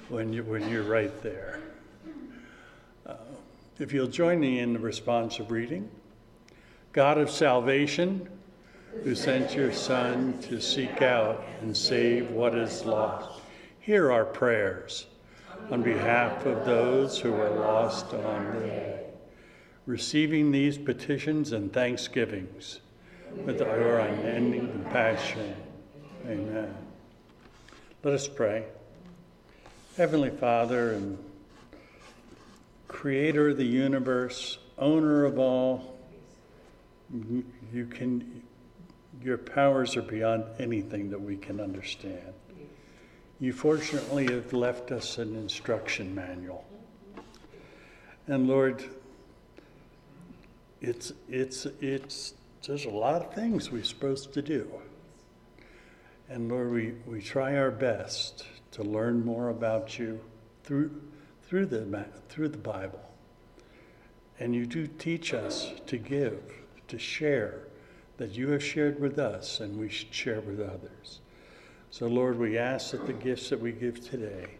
when, 0.08 0.32
you, 0.32 0.44
when 0.44 0.70
you're 0.70 0.84
right 0.84 1.22
there. 1.22 1.60
Uh, 3.06 3.16
if 3.80 3.92
you'll 3.92 4.08
join 4.08 4.40
me 4.40 4.60
in 4.60 4.72
the 4.72 4.80
responsive 4.80 5.52
reading 5.52 5.90
God 6.94 7.18
of 7.18 7.30
salvation, 7.30 8.30
who 9.04 9.16
sent 9.16 9.54
your 9.54 9.72
Son 9.74 10.38
to 10.44 10.62
seek 10.62 11.02
out 11.02 11.44
and 11.62 11.76
save 11.76 12.32
what 12.32 12.56
is 12.56 12.86
lost, 12.86 13.42
hear 13.80 14.12
our 14.12 14.26
prayers 14.26 15.08
on 15.72 15.82
behalf 15.82 16.46
of 16.46 16.66
those 16.66 17.18
who 17.20 17.34
are 17.34 17.50
lost 17.50 18.14
on 18.14 18.46
the. 18.60 18.94
Receiving 19.86 20.52
these 20.52 20.78
petitions 20.78 21.52
and 21.52 21.74
thanksgivings 21.74 22.80
with 23.46 23.62
our 23.62 24.00
unending 24.00 24.70
compassion. 24.70 25.56
Amen. 26.26 26.74
Let 28.04 28.14
us 28.14 28.28
pray. 28.28 28.66
Heavenly 29.98 30.30
Father 30.30 30.94
and 30.94 31.18
creator 32.88 33.50
of 33.50 33.58
the 33.58 33.66
universe, 33.66 34.58
owner 34.78 35.26
of 35.26 35.38
all, 35.38 35.98
you 37.74 37.86
can 37.88 38.43
your 39.24 39.38
powers 39.38 39.96
are 39.96 40.02
beyond 40.02 40.46
anything 40.60 41.10
that 41.10 41.22
we 41.22 41.38
can 41.38 41.60
understand. 41.60 42.34
You 43.40 43.54
fortunately 43.54 44.26
have 44.34 44.54
left 44.54 44.92
us 44.92 45.18
an 45.18 45.36
instruction 45.36 46.14
manual. 46.14 46.66
And 48.28 48.48
Lord, 48.48 48.84
it's 50.82 51.12
it's 51.28 51.66
it's 51.82 52.34
there's 52.66 52.86
a 52.86 52.90
lot 52.90 53.22
of 53.22 53.34
things 53.34 53.72
we're 53.72 53.84
supposed 53.84 54.34
to 54.34 54.42
do. 54.42 54.70
And 56.30 56.50
Lord, 56.50 56.72
we, 56.72 56.94
we 57.06 57.22
try 57.22 57.58
our 57.58 57.72
best 57.72 58.46
to 58.72 58.84
learn 58.84 59.24
more 59.24 59.50
about 59.50 60.00
you 60.00 60.22
through, 60.64 61.02
through, 61.44 61.66
the, 61.68 62.06
through 62.30 62.50
the 62.50 62.58
Bible. 62.58 63.02
And 64.40 64.56
you 64.56 64.66
do 64.66 64.88
teach 64.88 65.34
us 65.34 65.74
to 65.88 65.98
give, 65.98 66.42
to 66.88 66.98
share, 66.98 67.63
that 68.18 68.32
you 68.32 68.50
have 68.50 68.64
shared 68.64 69.00
with 69.00 69.18
us 69.18 69.60
and 69.60 69.80
we 69.80 69.90
should 69.90 70.14
share 70.14 70.42
with 70.42 70.60
others. 70.60 71.20
So, 71.92 72.08
Lord, 72.08 72.40
we 72.40 72.58
ask 72.58 72.92
that 72.92 73.06
the 73.06 73.14
gifts 73.14 73.50
that 73.50 73.60
we 73.60 73.72
give 73.72 74.08
today 74.08 74.56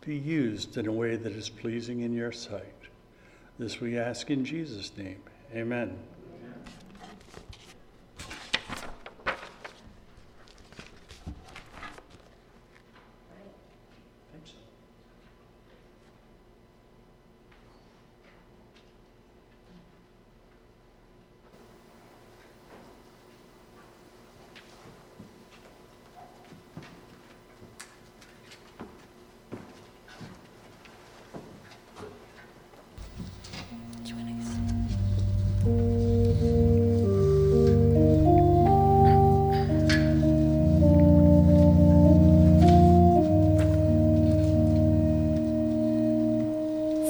be 0.00 0.16
used 0.16 0.76
in 0.76 0.86
a 0.86 0.92
way 0.92 1.16
that 1.16 1.32
is 1.32 1.48
pleasing 1.48 2.00
in 2.00 2.12
your 2.12 2.32
sight. 2.32 2.64
This 3.58 3.80
we 3.80 3.98
ask 3.98 4.30
in 4.30 4.44
Jesus' 4.44 4.92
name. 4.96 5.22
Amen. 5.54 5.98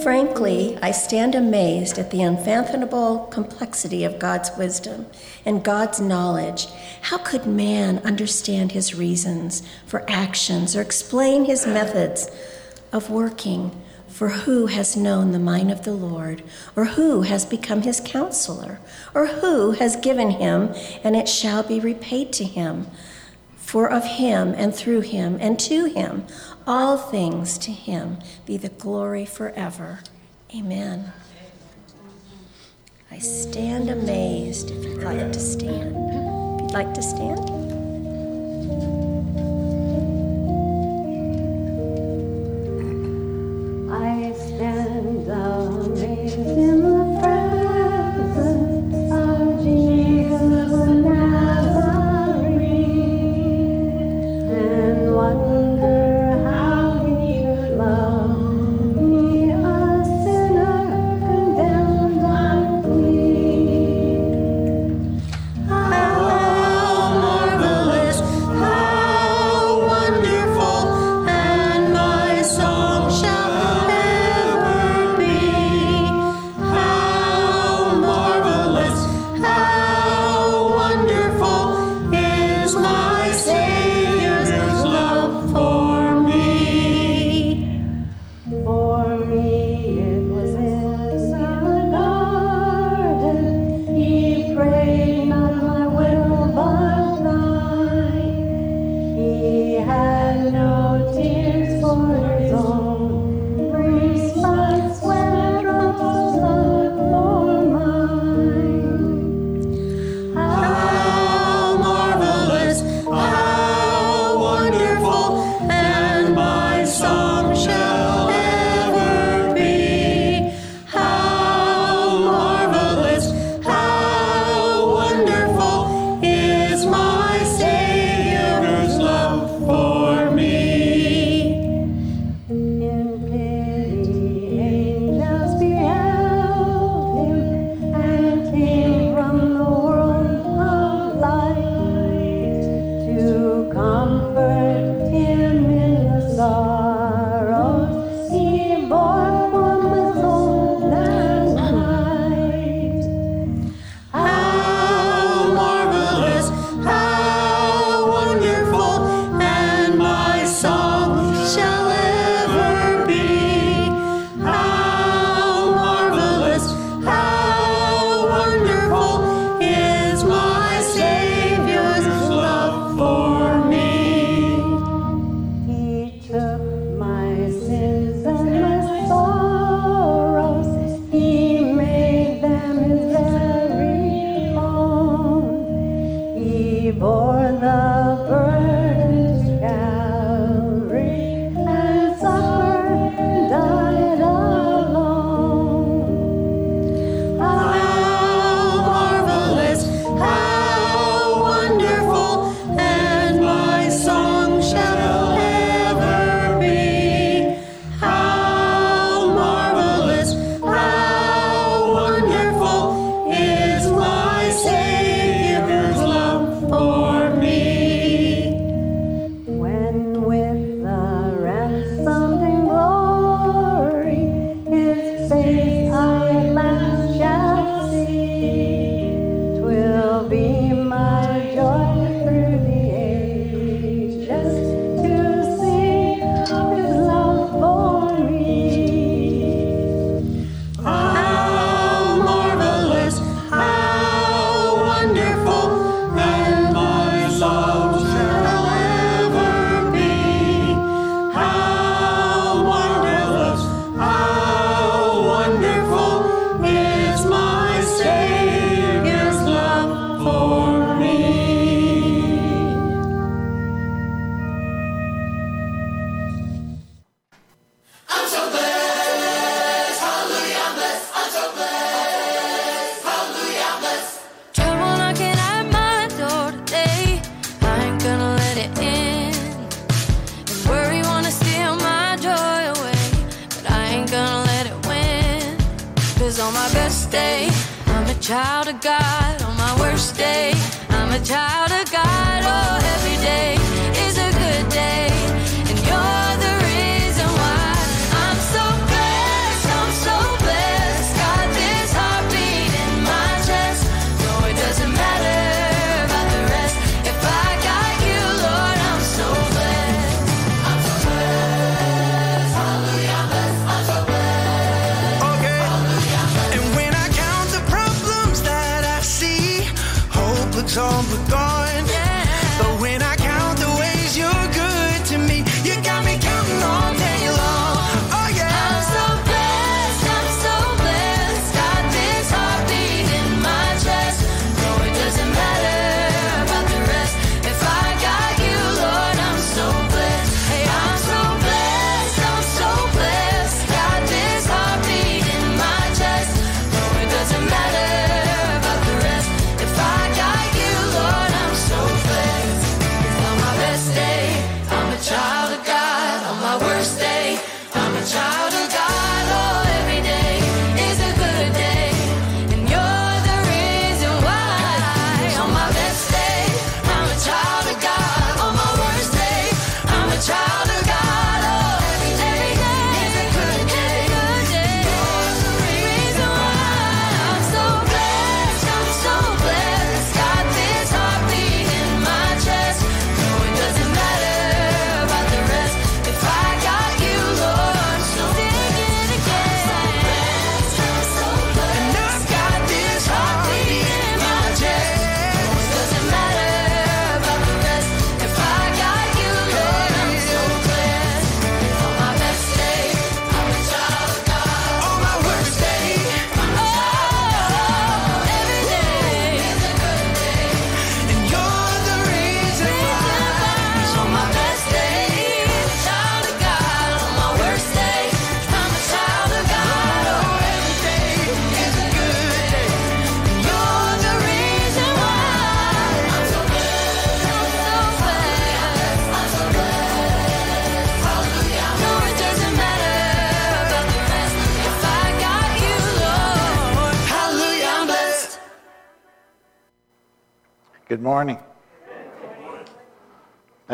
Frankly, 0.09 0.79
I 0.81 0.91
stand 0.93 1.35
amazed 1.35 1.99
at 1.99 2.11
the 2.11 2.23
unfathomable 2.23 3.29
complexity 3.31 4.05
of 4.05 4.19
God's 4.19 4.51
wisdom 4.57 5.05
and 5.45 5.63
God's 5.63 6.01
knowledge. 6.01 6.67
How 7.03 7.19
could 7.19 7.45
man 7.45 7.99
understand 7.99 8.73
his 8.73 8.95
reasons 8.95 9.63
for 9.87 10.11
actions 10.11 10.75
or 10.75 10.81
explain 10.81 11.45
his 11.45 11.67
methods 11.67 12.31
of 12.91 13.11
working? 13.11 13.71
For 14.09 14.31
who 14.31 14.69
has 14.69 14.97
known 14.97 15.33
the 15.33 15.39
mind 15.39 15.71
of 15.71 15.85
the 15.85 15.93
Lord, 15.93 16.43
or 16.75 16.87
who 16.87 17.21
has 17.21 17.45
become 17.45 17.83
his 17.83 18.01
counselor, 18.03 18.81
or 19.13 19.27
who 19.27 19.73
has 19.73 19.95
given 19.97 20.31
him, 20.31 20.75
and 21.05 21.17
it 21.17 21.29
shall 21.29 21.63
be 21.63 21.81
repaid 21.81 22.33
to 22.33 22.45
him? 22.45 22.87
For 23.59 23.87
of 23.93 24.05
him, 24.05 24.55
and 24.57 24.75
through 24.75 25.03
him, 25.03 25.37
and 25.39 25.61
to 25.61 25.85
him, 25.85 26.25
all 26.69 26.99
things 26.99 27.57
to 27.57 27.73
him 27.73 28.19
be 28.45 28.59
the 28.59 28.69
glory 28.69 29.25
forever. 29.25 30.01
Amen. 30.55 31.15
I 33.11 33.19
stand 33.21 33.89
amazed 33.89 34.71
if 34.71 34.85
you'd 34.85 35.03
like 35.03 35.33
to 35.33 35.41
stand. 35.41 35.97
If 35.97 36.61
you'd 36.61 36.73
like 36.73 36.93
to 36.93 37.03
stand. 37.03 37.41
I 43.91 44.35
stand 44.37 45.27
amazed 45.27 46.37
in 46.37 46.88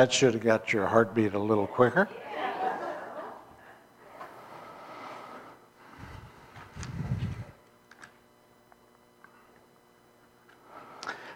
That 0.04 0.12
should 0.12 0.34
have 0.34 0.42
got 0.42 0.70
your 0.70 0.86
heartbeat 0.86 1.32
a 1.32 1.38
little 1.38 1.66
quicker. 1.66 2.06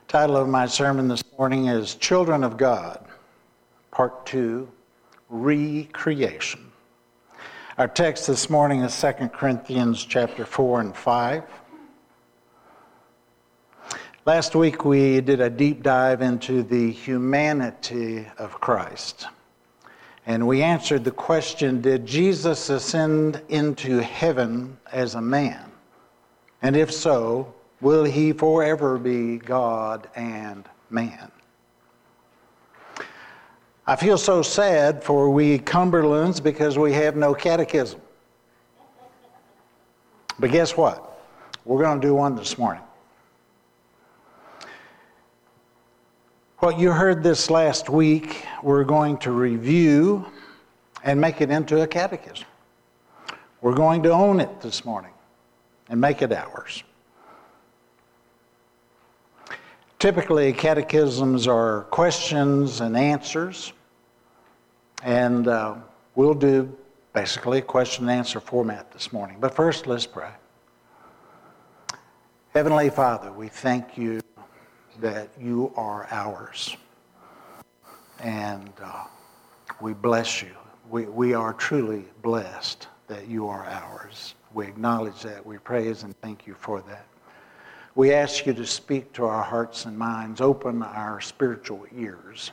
Title 0.06 0.36
of 0.36 0.48
my 0.48 0.66
sermon 0.66 1.08
this 1.08 1.24
morning 1.38 1.68
is 1.68 1.94
Children 1.94 2.44
of 2.44 2.58
God, 2.58 3.06
Part 3.90 4.26
2 4.26 4.70
Recreation. 5.30 6.70
Our 7.78 7.88
text 7.88 8.26
this 8.26 8.50
morning 8.50 8.82
is 8.82 9.00
2 9.00 9.30
Corinthians 9.30 10.04
chapter 10.04 10.44
4 10.44 10.82
and 10.82 10.94
5. 10.94 11.42
Last 14.28 14.54
week 14.54 14.84
we 14.84 15.22
did 15.22 15.40
a 15.40 15.48
deep 15.48 15.82
dive 15.82 16.20
into 16.20 16.62
the 16.62 16.92
humanity 16.92 18.26
of 18.36 18.60
Christ. 18.60 19.26
And 20.26 20.46
we 20.46 20.60
answered 20.62 21.02
the 21.02 21.10
question 21.10 21.80
Did 21.80 22.04
Jesus 22.04 22.68
ascend 22.68 23.40
into 23.48 24.00
heaven 24.00 24.76
as 24.92 25.14
a 25.14 25.22
man? 25.22 25.72
And 26.60 26.76
if 26.76 26.92
so, 26.92 27.54
will 27.80 28.04
he 28.04 28.34
forever 28.34 28.98
be 28.98 29.38
God 29.38 30.10
and 30.14 30.68
man? 30.90 31.32
I 33.86 33.96
feel 33.96 34.18
so 34.18 34.42
sad 34.42 35.02
for 35.02 35.30
we 35.30 35.58
Cumberlands 35.58 36.38
because 36.38 36.76
we 36.76 36.92
have 36.92 37.16
no 37.16 37.32
catechism. 37.32 38.02
But 40.38 40.50
guess 40.50 40.76
what? 40.76 41.18
We're 41.64 41.82
going 41.82 41.98
to 41.98 42.06
do 42.06 42.14
one 42.14 42.36
this 42.36 42.58
morning. 42.58 42.82
What 46.60 46.76
you 46.76 46.90
heard 46.90 47.22
this 47.22 47.50
last 47.50 47.88
week, 47.88 48.44
we're 48.64 48.82
going 48.82 49.18
to 49.18 49.30
review 49.30 50.26
and 51.04 51.20
make 51.20 51.40
it 51.40 51.50
into 51.50 51.82
a 51.82 51.86
catechism. 51.86 52.48
We're 53.60 53.76
going 53.76 54.02
to 54.02 54.10
own 54.10 54.40
it 54.40 54.60
this 54.60 54.84
morning 54.84 55.12
and 55.88 56.00
make 56.00 56.20
it 56.20 56.32
ours. 56.32 56.82
Typically, 60.00 60.52
catechisms 60.52 61.46
are 61.46 61.82
questions 61.92 62.80
and 62.80 62.96
answers, 62.96 63.72
and 65.04 65.46
uh, 65.46 65.76
we'll 66.16 66.34
do 66.34 66.76
basically 67.12 67.58
a 67.58 67.62
question 67.62 68.08
and 68.08 68.18
answer 68.18 68.40
format 68.40 68.90
this 68.90 69.12
morning. 69.12 69.36
But 69.38 69.54
first, 69.54 69.86
let's 69.86 70.06
pray. 70.06 70.30
Heavenly 72.52 72.90
Father, 72.90 73.30
we 73.30 73.46
thank 73.46 73.96
you 73.96 74.20
that 75.00 75.28
you 75.40 75.72
are 75.76 76.06
ours. 76.10 76.76
And 78.20 78.70
uh, 78.82 79.04
we 79.80 79.92
bless 79.92 80.42
you. 80.42 80.54
We, 80.90 81.04
we 81.04 81.34
are 81.34 81.52
truly 81.52 82.04
blessed 82.22 82.88
that 83.06 83.28
you 83.28 83.48
are 83.48 83.64
ours. 83.64 84.34
We 84.54 84.66
acknowledge 84.66 85.22
that. 85.22 85.44
We 85.44 85.58
praise 85.58 86.02
and 86.02 86.18
thank 86.20 86.46
you 86.46 86.54
for 86.54 86.80
that. 86.82 87.06
We 87.94 88.12
ask 88.12 88.46
you 88.46 88.54
to 88.54 88.66
speak 88.66 89.12
to 89.14 89.24
our 89.24 89.42
hearts 89.42 89.84
and 89.84 89.98
minds, 89.98 90.40
open 90.40 90.82
our 90.82 91.20
spiritual 91.20 91.84
ears, 91.96 92.52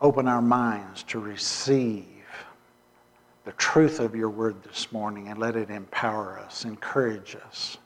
open 0.00 0.28
our 0.28 0.42
minds 0.42 1.02
to 1.04 1.18
receive 1.18 2.06
the 3.44 3.52
truth 3.52 3.98
of 4.00 4.14
your 4.14 4.28
word 4.28 4.62
this 4.62 4.92
morning 4.92 5.28
and 5.28 5.38
let 5.38 5.56
it 5.56 5.70
empower 5.70 6.38
us, 6.38 6.64
encourage 6.64 7.36
us. 7.46 7.78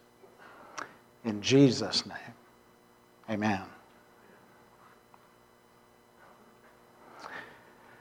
In 1.25 1.41
Jesus' 1.41 2.05
name. 2.07 2.19
Amen. 3.31 3.63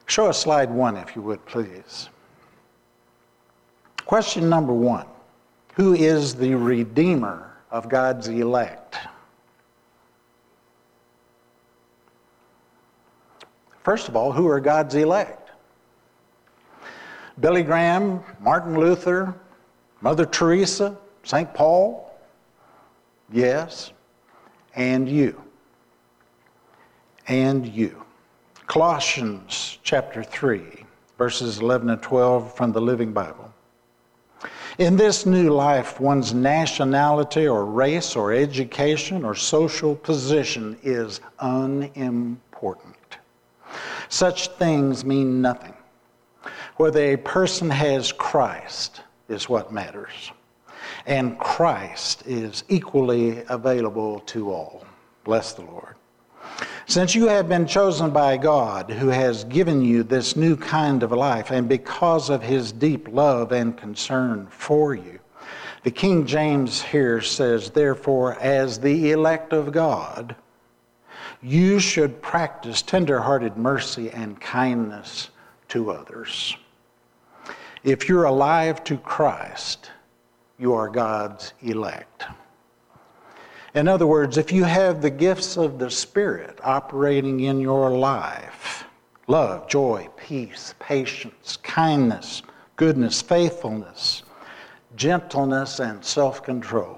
Show 0.06 0.28
us 0.28 0.40
slide 0.40 0.70
one, 0.70 0.98
if 0.98 1.16
you 1.16 1.22
would, 1.22 1.44
please. 1.46 2.10
Question 4.06 4.50
number 4.50 4.74
one 4.74 5.08
Who 5.76 5.94
is 5.94 6.36
the 6.36 6.54
Redeemer 6.54 7.56
of 7.72 7.90
God's 7.90 8.28
elect? 8.28 8.98
First 13.84 14.08
of 14.08 14.16
all, 14.16 14.32
who 14.32 14.48
are 14.48 14.60
God's 14.60 14.96
elect? 14.96 15.52
Billy 17.40 17.64
Graham, 17.64 18.24
Martin 18.40 18.80
Luther, 18.80 19.34
Mother 20.02 20.26
Teresa, 20.26 20.96
St. 21.24 21.52
Paul? 21.54 22.14
Yes. 23.32 23.93
And 24.76 25.08
you. 25.08 25.42
And 27.28 27.68
you. 27.68 28.04
Colossians 28.68 29.78
chapter 29.84 30.24
3, 30.24 30.86
verses 31.18 31.60
11 31.60 31.90
and 31.90 32.02
12 32.02 32.56
from 32.56 32.72
the 32.72 32.82
Living 32.82 33.14
Bible. 33.14 33.54
In 34.80 34.96
this 34.96 35.26
new 35.28 35.52
life, 35.52 36.00
one's 36.00 36.34
nationality 36.34 37.48
or 37.48 37.66
race 37.66 38.16
or 38.16 38.34
education 38.34 39.24
or 39.24 39.36
social 39.36 39.96
position 39.96 40.78
is 40.82 41.22
unimportant. 41.40 42.96
Such 44.10 44.48
things 44.50 45.06
mean 45.06 45.42
nothing. 45.42 45.76
Whether 46.78 47.14
a 47.14 47.18
person 47.18 47.70
has 47.70 48.12
Christ 48.12 49.02
is 49.30 49.48
what 49.48 49.72
matters. 49.72 50.32
And 51.06 51.38
Christ 51.38 52.24
is 52.26 52.64
equally 52.70 53.44
available 53.50 54.20
to 54.22 54.52
all. 54.52 54.86
Bless 55.24 55.54
the 55.54 55.64
Lord. 55.64 55.96
Since 56.86 57.16
you 57.16 57.28
have 57.28 57.48
been 57.48 57.66
chosen 57.66 58.12
by 58.12 58.38
God, 58.38 58.92
who 58.92 59.08
has 59.08 59.46
given 59.46 59.82
you 59.82 60.04
this 60.04 60.36
new 60.36 60.58
kind 60.58 61.02
of 61.02 61.12
life, 61.12 61.52
and 61.52 61.68
because 61.68 62.30
of 62.30 62.44
his 62.44 62.72
deep 62.72 63.08
love 63.10 63.52
and 63.52 63.78
concern 63.78 64.48
for 64.48 64.94
you, 64.94 65.20
the 65.84 65.92
King 65.92 66.26
James 66.26 66.82
here 66.82 67.22
says, 67.22 67.70
Therefore, 67.70 68.38
as 68.40 68.80
the 68.80 69.12
elect 69.12 69.54
of 69.54 69.72
God, 69.72 70.36
you 71.42 71.80
should 71.80 72.22
practice 72.22 72.82
tenderhearted 72.82 73.58
mercy 73.58 74.10
and 74.10 74.40
kindness 74.40 75.30
to 75.70 75.92
others. 75.92 76.56
If 77.84 78.08
you're 78.08 78.24
alive 78.26 78.84
to 78.86 78.98
Christ, 78.98 79.92
you 80.64 80.74
are 80.74 80.88
God's 80.88 81.52
elect. 81.62 82.24
In 83.76 83.90
other 83.90 84.08
words, 84.08 84.38
if 84.38 84.54
you 84.54 84.64
have 84.64 85.02
the 85.02 85.10
gifts 85.10 85.58
of 85.58 85.78
the 85.78 85.92
Spirit 85.92 86.58
operating 86.64 87.42
in 87.42 87.60
your 87.60 87.92
life 87.92 88.86
love, 89.28 89.68
joy, 89.68 90.08
peace, 90.16 90.74
patience, 90.80 91.58
kindness, 91.58 92.44
goodness, 92.78 93.22
faithfulness, 93.22 94.24
gentleness, 94.96 95.80
and 95.80 96.04
self 96.04 96.42
control 96.44 96.98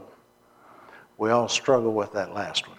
we 1.18 1.32
all 1.32 1.50
struggle 1.50 1.94
with 1.94 2.14
that 2.14 2.36
last 2.36 2.68
one 2.68 2.78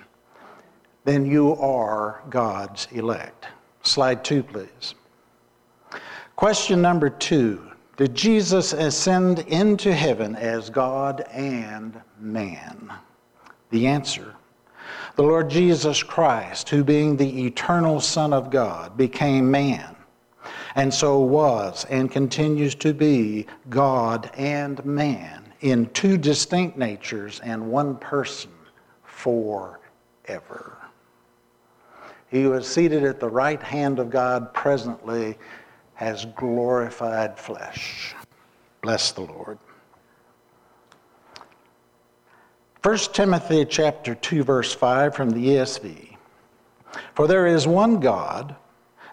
then 1.04 1.26
you 1.26 1.54
are 1.56 2.22
God's 2.30 2.88
elect. 2.92 3.46
Slide 3.82 4.24
two, 4.24 4.42
please. 4.42 4.94
Question 6.34 6.80
number 6.80 7.08
two 7.08 7.70
Did 7.96 8.14
Jesus 8.14 8.74
ascend 8.74 9.40
into 9.40 9.94
heaven 9.94 10.36
as 10.36 10.68
God 10.68 11.24
and 11.32 12.00
man? 12.18 12.92
The 13.70 13.86
answer 13.86 14.34
the 15.16 15.22
Lord 15.22 15.48
Jesus 15.48 16.02
Christ, 16.02 16.68
who 16.68 16.84
being 16.84 17.16
the 17.16 17.46
eternal 17.46 18.00
Son 18.00 18.34
of 18.34 18.50
God, 18.50 18.98
became 18.98 19.50
man, 19.50 19.96
and 20.74 20.92
so 20.92 21.20
was 21.20 21.86
and 21.86 22.10
continues 22.10 22.74
to 22.76 22.92
be 22.92 23.46
God 23.70 24.30
and 24.36 24.84
man 24.84 25.54
in 25.60 25.86
two 25.90 26.18
distinct 26.18 26.76
natures 26.76 27.40
and 27.40 27.70
one 27.70 27.96
person 27.96 28.50
forever. 29.04 30.76
He 32.28 32.46
was 32.46 32.68
seated 32.68 33.04
at 33.04 33.18
the 33.18 33.30
right 33.30 33.62
hand 33.62 33.98
of 33.98 34.10
God 34.10 34.52
presently 34.52 35.38
as 36.00 36.24
glorified 36.36 37.38
flesh. 37.38 38.14
Bless 38.82 39.12
the 39.12 39.22
Lord. 39.22 39.58
1 42.82 42.98
Timothy 43.12 43.64
chapter 43.64 44.14
2 44.14 44.44
verse 44.44 44.72
5 44.72 45.14
from 45.14 45.30
the 45.30 45.44
ESV. 45.48 46.16
For 47.14 47.26
there 47.26 47.46
is 47.46 47.66
one 47.66 47.98
God 47.98 48.54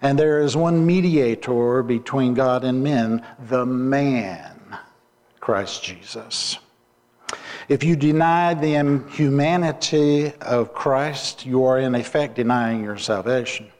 and 0.01 0.19
there 0.19 0.41
is 0.41 0.55
one 0.55 0.85
mediator 0.85 1.81
between 1.81 2.33
God 2.33 2.63
and 2.63 2.83
men, 2.83 3.25
the 3.47 3.65
man 3.65 4.77
Christ 5.39 5.83
Jesus. 5.83 6.59
If 7.69 7.83
you 7.83 7.95
deny 7.95 8.53
the 8.53 9.03
humanity 9.09 10.33
of 10.41 10.73
Christ, 10.73 11.45
you 11.45 11.63
are 11.65 11.79
in 11.79 11.95
effect 11.95 12.35
denying 12.35 12.83
your 12.83 12.97
salvation. 12.97 13.71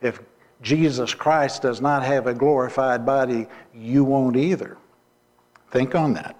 If 0.00 0.20
Jesus 0.62 1.14
Christ 1.14 1.62
does 1.62 1.80
not 1.80 2.02
have 2.02 2.26
a 2.26 2.34
glorified 2.34 3.04
body, 3.04 3.46
you 3.74 4.04
won't 4.04 4.36
either. 4.36 4.76
Think 5.70 5.94
on 5.94 6.14
that. 6.14 6.36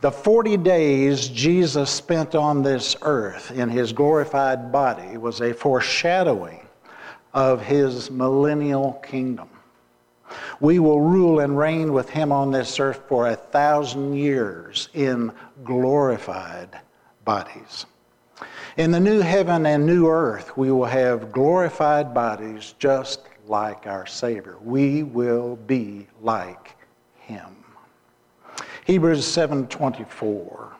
The 0.00 0.10
40 0.10 0.56
days 0.56 1.28
Jesus 1.28 1.90
spent 1.90 2.34
on 2.34 2.62
this 2.62 2.96
earth 3.02 3.52
in 3.52 3.68
his 3.68 3.92
glorified 3.92 4.72
body 4.72 5.16
was 5.16 5.40
a 5.40 5.54
foreshadowing 5.54 6.66
of 7.32 7.62
his 7.62 8.10
millennial 8.10 8.94
kingdom. 8.94 9.48
We 10.60 10.78
will 10.78 11.00
rule 11.00 11.40
and 11.40 11.56
reign 11.56 11.92
with 11.92 12.10
him 12.10 12.32
on 12.32 12.50
this 12.50 12.80
earth 12.80 13.02
for 13.06 13.28
a 13.28 13.36
thousand 13.36 14.14
years 14.14 14.88
in 14.94 15.32
glorified 15.64 16.80
bodies. 17.24 17.86
In 18.78 18.90
the 18.90 19.00
new 19.00 19.20
heaven 19.20 19.66
and 19.66 19.84
new 19.84 20.08
earth, 20.08 20.56
we 20.56 20.70
will 20.72 20.86
have 20.86 21.30
glorified 21.30 22.14
bodies 22.14 22.74
just 22.78 23.20
like 23.46 23.86
our 23.86 24.06
Savior. 24.06 24.56
We 24.62 25.02
will 25.02 25.56
be 25.56 26.06
like 26.22 26.74
him. 27.20 27.54
Hebrews 28.86 29.26
7:24. 29.26 30.72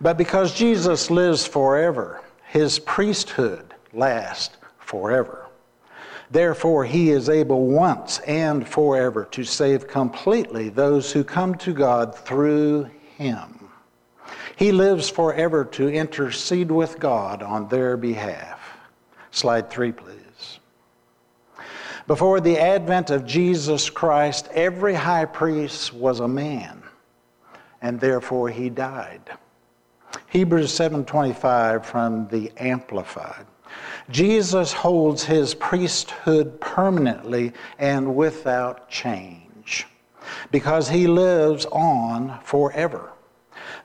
But 0.00 0.16
because 0.16 0.54
Jesus 0.54 1.08
lives 1.08 1.46
forever, 1.46 2.20
his 2.46 2.80
priesthood 2.80 3.74
lasts 3.92 4.56
forever. 4.78 5.46
Therefore, 6.30 6.84
he 6.84 7.10
is 7.10 7.28
able 7.28 7.66
once 7.66 8.18
and 8.20 8.66
forever 8.68 9.24
to 9.30 9.44
save 9.44 9.86
completely 9.86 10.68
those 10.68 11.12
who 11.12 11.22
come 11.22 11.54
to 11.56 11.72
God 11.72 12.14
through 12.14 12.90
him. 13.16 13.57
He 14.58 14.72
lives 14.72 15.08
forever 15.08 15.64
to 15.66 15.88
intercede 15.88 16.72
with 16.72 16.98
God 16.98 17.44
on 17.44 17.68
their 17.68 17.96
behalf. 17.96 18.58
Slide 19.30 19.70
three, 19.70 19.92
please. 19.92 20.58
Before 22.08 22.40
the 22.40 22.58
advent 22.58 23.10
of 23.10 23.24
Jesus 23.24 23.88
Christ, 23.88 24.48
every 24.52 24.94
high 24.94 25.26
priest 25.26 25.94
was 25.94 26.18
a 26.18 26.26
man, 26.26 26.82
and 27.80 28.00
therefore 28.00 28.48
he 28.48 28.68
died. 28.68 29.30
Hebrews 30.26 30.72
7:25 30.72 31.86
from 31.86 32.26
the 32.26 32.50
Amplified. 32.56 33.46
Jesus 34.10 34.72
holds 34.72 35.22
his 35.22 35.54
priesthood 35.54 36.60
permanently 36.60 37.52
and 37.78 38.16
without 38.16 38.88
change 38.88 39.86
because 40.50 40.88
he 40.88 41.06
lives 41.06 41.64
on 41.66 42.40
forever. 42.42 43.12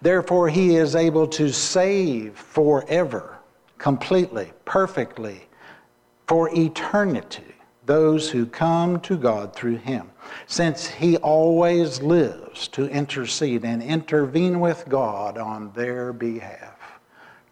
Therefore, 0.03 0.49
he 0.49 0.75
is 0.75 0.97
able 0.97 1.27
to 1.27 1.49
save 1.49 2.35
forever, 2.35 3.37
completely, 3.77 4.51
perfectly, 4.65 5.47
for 6.27 6.49
eternity, 6.53 7.55
those 7.85 8.29
who 8.29 8.45
come 8.45 8.99
to 8.99 9.15
God 9.15 9.55
through 9.55 9.77
him, 9.77 10.11
since 10.45 10.85
he 10.85 11.15
always 11.15 12.01
lives 12.01 12.67
to 12.69 12.89
intercede 12.89 13.63
and 13.63 13.81
intervene 13.81 14.59
with 14.59 14.83
God 14.89 15.37
on 15.37 15.71
their 15.71 16.11
behalf. 16.11 16.99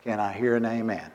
Can 0.03 0.19
I 0.19 0.33
hear 0.33 0.57
an 0.57 0.65
amen? 0.65 1.09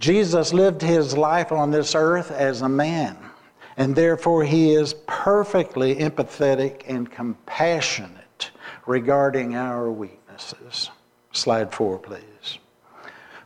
Jesus 0.00 0.52
lived 0.52 0.82
his 0.82 1.16
life 1.16 1.52
on 1.52 1.70
this 1.70 1.94
earth 1.94 2.32
as 2.32 2.62
a 2.62 2.68
man, 2.68 3.16
and 3.76 3.94
therefore 3.94 4.42
he 4.42 4.74
is 4.74 4.96
perfectly 5.06 5.94
empathetic 5.94 6.82
and 6.88 7.08
compassionate 7.08 8.23
regarding 8.86 9.56
our 9.56 9.90
weaknesses. 9.90 10.90
Slide 11.32 11.72
four, 11.72 11.98
please. 11.98 12.58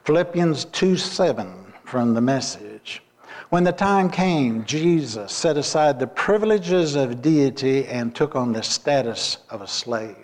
Philippians 0.04 0.66
2 0.66 0.96
7 0.96 1.72
from 1.84 2.14
the 2.14 2.20
message. 2.20 3.02
When 3.50 3.64
the 3.64 3.72
time 3.72 4.10
came, 4.10 4.64
Jesus 4.64 5.32
set 5.32 5.56
aside 5.56 5.98
the 5.98 6.06
privileges 6.06 6.96
of 6.96 7.22
deity 7.22 7.86
and 7.86 8.14
took 8.14 8.36
on 8.36 8.52
the 8.52 8.62
status 8.62 9.38
of 9.48 9.62
a 9.62 9.66
slave. 9.66 10.16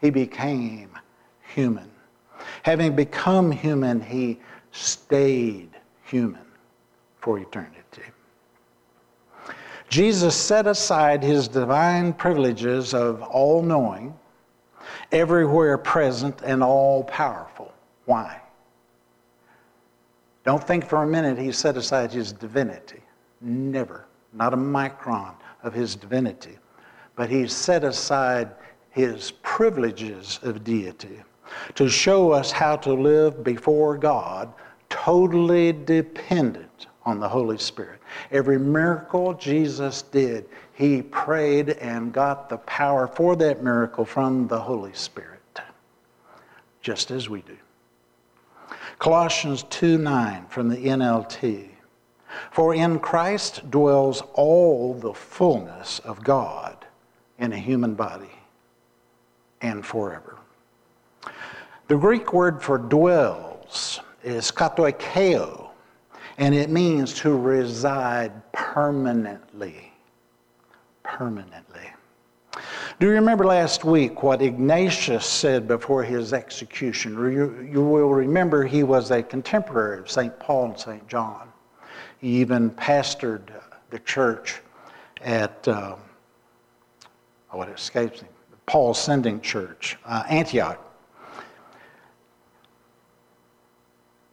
He 0.00 0.08
became 0.08 0.90
human. 1.54 1.90
Having 2.62 2.96
become 2.96 3.50
human, 3.50 4.00
he 4.00 4.40
stayed 4.70 5.70
human 6.04 6.46
for 7.20 7.38
eternity. 7.38 7.81
Jesus 9.92 10.34
set 10.34 10.66
aside 10.66 11.22
his 11.22 11.48
divine 11.48 12.14
privileges 12.14 12.94
of 12.94 13.20
all 13.20 13.62
knowing, 13.62 14.18
everywhere 15.12 15.76
present, 15.76 16.40
and 16.42 16.62
all 16.62 17.04
powerful. 17.04 17.70
Why? 18.06 18.40
Don't 20.46 20.64
think 20.64 20.86
for 20.88 21.02
a 21.02 21.06
minute 21.06 21.36
he 21.36 21.52
set 21.52 21.76
aside 21.76 22.10
his 22.10 22.32
divinity. 22.32 23.02
Never. 23.42 24.06
Not 24.32 24.54
a 24.54 24.56
micron 24.56 25.34
of 25.62 25.74
his 25.74 25.94
divinity. 25.94 26.56
but 27.14 27.28
he 27.28 27.46
set 27.46 27.84
aside 27.84 28.48
his 28.88 29.32
privileges 29.42 30.40
of 30.42 30.64
deity 30.64 31.22
to 31.74 31.86
show 31.86 32.30
us 32.30 32.50
how 32.50 32.76
to 32.76 32.94
live 32.94 33.44
before 33.44 33.98
God 33.98 34.50
totally 34.88 35.74
dependent 35.74 36.71
on 37.04 37.18
the 37.18 37.28
Holy 37.28 37.58
Spirit. 37.58 38.00
Every 38.30 38.58
miracle 38.58 39.34
Jesus 39.34 40.02
did, 40.02 40.48
he 40.74 41.02
prayed 41.02 41.70
and 41.70 42.12
got 42.12 42.48
the 42.48 42.58
power 42.58 43.06
for 43.06 43.36
that 43.36 43.62
miracle 43.62 44.04
from 44.04 44.46
the 44.46 44.58
Holy 44.58 44.92
Spirit, 44.94 45.60
just 46.80 47.10
as 47.10 47.28
we 47.28 47.42
do. 47.42 47.56
Colossians 48.98 49.64
2 49.64 49.98
9 49.98 50.46
from 50.48 50.68
the 50.68 50.76
NLT. 50.76 51.68
For 52.50 52.74
in 52.74 52.98
Christ 52.98 53.70
dwells 53.70 54.22
all 54.34 54.94
the 54.94 55.12
fullness 55.12 55.98
of 56.00 56.22
God 56.24 56.86
in 57.38 57.52
a 57.52 57.58
human 57.58 57.94
body 57.94 58.30
and 59.60 59.84
forever. 59.84 60.38
The 61.88 61.96
Greek 61.96 62.32
word 62.32 62.62
for 62.62 62.78
dwells 62.78 64.00
is 64.22 64.50
katoikeo, 64.50 65.61
and 66.38 66.54
it 66.54 66.70
means 66.70 67.14
to 67.14 67.36
reside 67.36 68.32
permanently. 68.52 69.92
Permanently. 71.02 71.90
Do 73.00 73.06
you 73.06 73.12
remember 73.14 73.44
last 73.44 73.84
week 73.84 74.22
what 74.22 74.42
Ignatius 74.42 75.26
said 75.26 75.66
before 75.66 76.04
his 76.04 76.32
execution? 76.32 77.14
You, 77.70 77.82
will 77.82 78.08
remember 78.08 78.64
he 78.64 78.82
was 78.82 79.10
a 79.10 79.22
contemporary 79.22 79.98
of 79.98 80.10
St. 80.10 80.38
Paul 80.38 80.66
and 80.66 80.78
St. 80.78 81.08
John. 81.08 81.48
He 82.20 82.28
even 82.40 82.70
pastored 82.70 83.48
the 83.90 83.98
church 84.00 84.60
at, 85.22 85.66
um, 85.66 85.96
oh, 87.52 87.58
what 87.58 87.68
escapes 87.68 88.22
me, 88.22 88.28
Paul's 88.66 89.00
sending 89.00 89.40
church, 89.40 89.98
uh, 90.04 90.22
Antioch. 90.28 90.78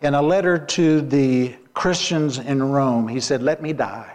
In 0.02 0.14
a 0.14 0.22
letter 0.22 0.58
to 0.58 1.02
the 1.02 1.56
Christians 1.80 2.40
in 2.40 2.62
Rome, 2.62 3.08
he 3.08 3.22
said, 3.22 3.42
Let 3.42 3.62
me 3.62 3.72
die. 3.72 4.14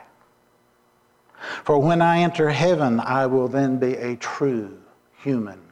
For 1.64 1.78
when 1.78 2.02
I 2.02 2.18
enter 2.18 2.50
heaven, 2.50 3.00
I 3.00 3.24
will 3.24 3.48
then 3.48 3.78
be 3.78 3.94
a 3.94 4.16
true 4.16 4.76
human 5.22 5.62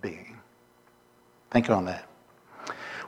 being. 0.00 0.38
Think 1.50 1.68
on 1.68 1.84
that. 1.84 2.08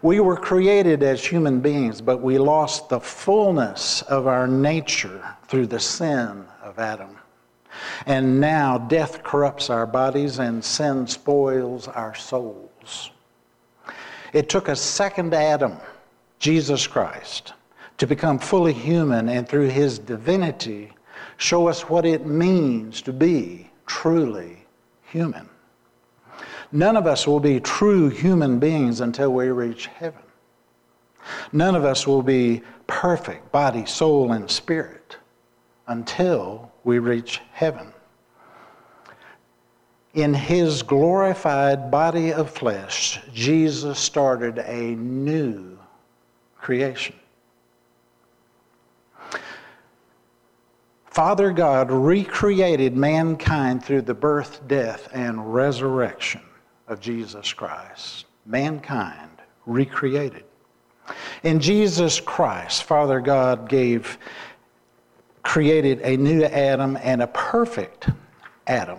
We 0.03 0.21
were 0.21 0.37
created 0.37 1.03
as 1.03 1.25
human 1.25 1.61
beings, 1.61 2.03
but 2.03 2.21
we 2.21 2.37
lost 2.37 2.91
the 2.91 3.01
fullness 3.01 4.03
of 4.03 4.27
our 4.27 4.47
nature 4.47 5.25
through 5.49 5.69
the 5.69 5.81
sin 5.81 6.45
of 6.63 6.79
Adam. 6.79 7.17
And 8.05 8.41
now 8.41 8.77
death 8.77 9.23
corrupts 9.23 9.71
our 9.71 9.87
bodies 9.87 10.39
and 10.39 10.63
sin 10.63 11.07
spoils 11.07 11.89
our 11.89 12.15
souls. 12.15 13.11
It 14.35 14.51
took 14.51 14.69
a 14.69 14.77
second 14.77 15.33
Adam, 15.33 15.79
Jesus 16.39 16.87
Christ, 16.87 17.55
to 17.99 18.07
become 18.07 18.39
fully 18.39 18.73
human 18.73 19.29
and 19.29 19.49
through 19.49 19.69
his 19.69 19.99
divinity 19.99 20.93
show 21.37 21.69
us 21.69 21.89
what 21.89 22.05
it 22.05 22.27
means 22.27 23.03
to 23.03 23.13
be 23.13 23.71
truly 23.87 24.67
human. 25.03 25.49
None 26.73 26.97
of 26.97 27.07
us 27.07 27.27
will 27.27 27.41
be 27.41 27.61
true 27.61 28.09
human 28.09 28.59
beings 28.59 29.01
until 29.01 29.33
we 29.33 29.49
reach 29.49 29.87
heaven. 29.87 30.23
None 31.53 31.75
of 31.75 31.85
us 31.85 32.07
will 32.07 32.23
be 32.23 32.63
perfect 32.87 33.51
body, 33.53 33.87
soul, 33.87 34.33
and 34.33 34.51
spirit 34.51 35.17
until 35.87 36.73
we 36.83 36.99
reach 36.99 37.41
heaven. 37.53 37.93
In 40.15 40.33
his 40.35 40.83
glorified 40.83 41.91
body 41.91 42.33
of 42.33 42.51
flesh, 42.51 43.21
Jesus 43.33 43.99
started 43.99 44.59
a 44.59 44.95
new 44.97 45.79
creation. 46.57 47.17
Father 51.15 51.53
God 51.53 51.93
recreated 51.93 52.97
mankind 52.97 53.85
through 53.85 54.03
the 54.03 54.15
birth, 54.15 54.67
death, 54.67 55.09
and 55.13 55.55
resurrection 55.55 56.41
of 56.89 56.99
Jesus 56.99 57.53
Christ. 57.53 58.27
Mankind 58.47 59.31
recreated. 59.65 60.43
In 61.45 61.61
Jesus 61.61 62.19
Christ, 62.19 62.83
Father 62.83 63.21
God 63.21 63.69
gave 63.69 64.19
created 65.45 66.01
a 66.03 66.17
new 66.17 66.43
Adam 66.43 66.99
and 67.01 67.23
a 67.23 67.29
perfect 67.29 68.09
Adam. 68.67 68.99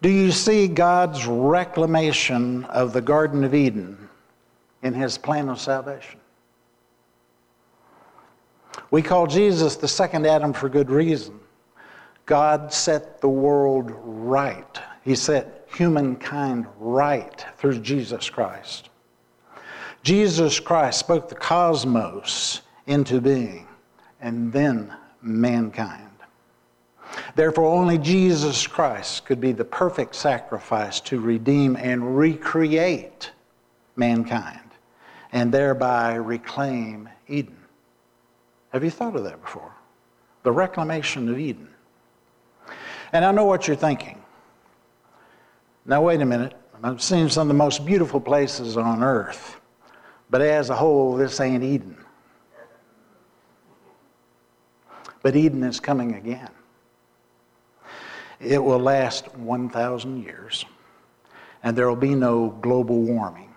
Do 0.00 0.08
you 0.08 0.30
see 0.30 0.68
God's 0.68 1.26
reclamation 1.26 2.66
of 2.66 2.92
the 2.92 3.02
Garden 3.02 3.42
of 3.42 3.52
Eden 3.52 4.08
in 4.84 4.94
his 4.94 5.18
plan 5.18 5.48
of 5.48 5.60
salvation? 5.60 6.20
We 8.90 9.02
call 9.02 9.26
Jesus 9.26 9.76
the 9.76 9.88
second 9.88 10.26
Adam 10.26 10.52
for 10.52 10.68
good 10.68 10.90
reason. 10.90 11.40
God 12.26 12.72
set 12.72 13.20
the 13.20 13.28
world 13.28 13.90
right. 13.94 14.80
He 15.04 15.14
set 15.14 15.66
humankind 15.74 16.66
right 16.78 17.44
through 17.58 17.80
Jesus 17.80 18.30
Christ. 18.30 18.90
Jesus 20.02 20.60
Christ 20.60 20.98
spoke 20.98 21.28
the 21.28 21.34
cosmos 21.34 22.62
into 22.86 23.20
being 23.20 23.66
and 24.20 24.52
then 24.52 24.94
mankind. 25.20 26.08
Therefore, 27.34 27.66
only 27.66 27.98
Jesus 27.98 28.66
Christ 28.66 29.24
could 29.24 29.40
be 29.40 29.52
the 29.52 29.64
perfect 29.64 30.14
sacrifice 30.14 31.00
to 31.00 31.20
redeem 31.20 31.76
and 31.76 32.16
recreate 32.16 33.30
mankind 33.96 34.60
and 35.32 35.52
thereby 35.52 36.14
reclaim 36.14 37.08
Eden. 37.28 37.61
Have 38.72 38.82
you 38.82 38.90
thought 38.90 39.14
of 39.16 39.24
that 39.24 39.40
before? 39.40 39.72
The 40.42 40.52
reclamation 40.52 41.28
of 41.28 41.38
Eden. 41.38 41.68
And 43.12 43.24
I 43.24 43.30
know 43.30 43.44
what 43.44 43.66
you're 43.66 43.76
thinking. 43.76 44.20
Now, 45.84 46.02
wait 46.02 46.20
a 46.20 46.24
minute. 46.24 46.54
I've 46.82 47.02
seen 47.02 47.28
some 47.28 47.42
of 47.42 47.48
the 47.48 47.54
most 47.54 47.86
beautiful 47.86 48.20
places 48.20 48.76
on 48.76 49.04
earth, 49.04 49.60
but 50.30 50.40
as 50.40 50.68
a 50.68 50.74
whole, 50.74 51.16
this 51.16 51.38
ain't 51.38 51.62
Eden. 51.62 51.96
But 55.22 55.36
Eden 55.36 55.62
is 55.62 55.78
coming 55.78 56.16
again. 56.16 56.50
It 58.40 58.58
will 58.58 58.80
last 58.80 59.32
1,000 59.36 60.24
years, 60.24 60.64
and 61.62 61.78
there 61.78 61.88
will 61.88 61.94
be 61.94 62.16
no 62.16 62.48
global 62.62 63.00
warming. 63.00 63.54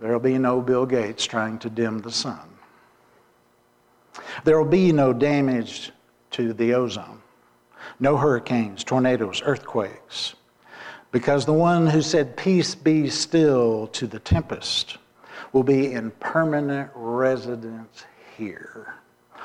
There 0.00 0.12
will 0.12 0.20
be 0.20 0.38
no 0.38 0.62
Bill 0.62 0.86
Gates 0.86 1.26
trying 1.26 1.58
to 1.58 1.68
dim 1.68 1.98
the 1.98 2.12
sun. 2.12 2.55
There 4.44 4.58
will 4.58 4.68
be 4.68 4.92
no 4.92 5.12
damage 5.12 5.92
to 6.32 6.52
the 6.52 6.74
ozone, 6.74 7.22
no 8.00 8.16
hurricanes, 8.16 8.84
tornadoes, 8.84 9.42
earthquakes, 9.44 10.34
because 11.12 11.46
the 11.46 11.52
one 11.52 11.86
who 11.86 12.02
said, 12.02 12.36
Peace 12.36 12.74
be 12.74 13.08
still 13.08 13.86
to 13.88 14.06
the 14.06 14.18
tempest, 14.18 14.98
will 15.52 15.62
be 15.62 15.92
in 15.92 16.10
permanent 16.12 16.90
residence 16.94 18.04
here. 18.36 18.94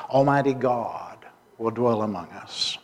Almighty 0.09 0.53
God 0.53 1.17
will 1.57 1.71
dwell 1.71 2.01
among 2.01 2.27
us. 2.31 2.77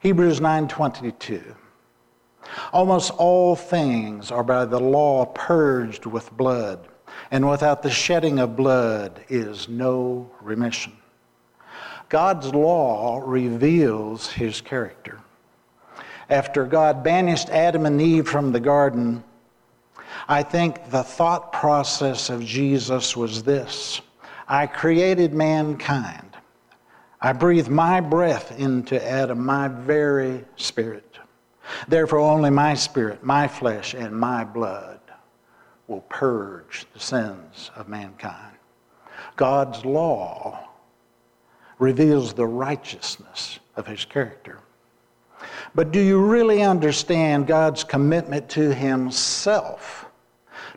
Hebrews 0.00 0.40
9:22 0.40 1.54
Almost 2.72 3.12
all 3.12 3.56
things 3.56 4.30
are 4.30 4.44
by 4.44 4.64
the 4.64 4.80
law 4.80 5.26
purged 5.26 6.06
with 6.06 6.36
blood 6.36 6.88
and 7.30 7.48
without 7.48 7.82
the 7.82 7.90
shedding 7.90 8.38
of 8.38 8.56
blood 8.56 9.24
is 9.28 9.68
no 9.68 10.30
remission. 10.40 10.92
God's 12.08 12.54
law 12.54 13.22
reveals 13.24 14.30
his 14.30 14.60
character. 14.60 15.20
After 16.30 16.64
God 16.64 17.02
banished 17.02 17.48
Adam 17.50 17.86
and 17.86 18.00
Eve 18.00 18.28
from 18.28 18.52
the 18.52 18.60
garden, 18.60 19.24
I 20.28 20.42
think 20.42 20.90
the 20.90 21.02
thought 21.02 21.52
process 21.52 22.30
of 22.30 22.44
Jesus 22.44 23.16
was 23.16 23.42
this 23.42 24.00
I 24.48 24.66
created 24.66 25.34
mankind. 25.34 26.36
I 27.20 27.32
breathed 27.32 27.70
my 27.70 28.00
breath 28.00 28.58
into 28.58 29.04
Adam, 29.04 29.44
my 29.44 29.68
very 29.68 30.44
spirit. 30.56 31.18
Therefore, 31.88 32.20
only 32.20 32.50
my 32.50 32.74
spirit, 32.74 33.24
my 33.24 33.48
flesh, 33.48 33.94
and 33.94 34.16
my 34.16 34.44
blood 34.44 34.95
will 35.88 36.02
purge 36.02 36.86
the 36.92 37.00
sins 37.00 37.70
of 37.76 37.88
mankind. 37.88 38.56
God's 39.36 39.84
law 39.84 40.68
reveals 41.78 42.32
the 42.32 42.46
righteousness 42.46 43.58
of 43.76 43.86
his 43.86 44.04
character. 44.04 44.60
But 45.74 45.92
do 45.92 46.00
you 46.00 46.18
really 46.18 46.62
understand 46.62 47.46
God's 47.46 47.84
commitment 47.84 48.48
to 48.50 48.74
himself 48.74 50.06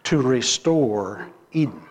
to 0.04 0.22
restore 0.22 1.28
Eden? 1.54 1.82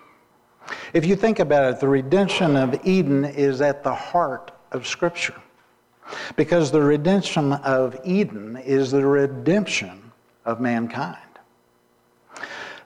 If 0.93 1.07
you 1.07 1.17
think 1.17 1.39
about 1.39 1.73
it, 1.73 1.81
the 1.81 1.89
redemption 1.89 2.57
of 2.57 2.79
Eden 2.87 3.25
is 3.25 3.61
at 3.61 3.83
the 3.83 3.95
heart 3.95 4.53
of 4.73 4.87
Scripture. 4.87 5.41
Because 6.37 6.71
the 6.71 6.81
redemption 6.81 7.53
of 7.53 7.99
Eden 8.05 8.57
is 8.57 8.91
the 8.91 9.05
redemption 9.05 10.11
of 10.45 10.61
mankind. 10.61 11.19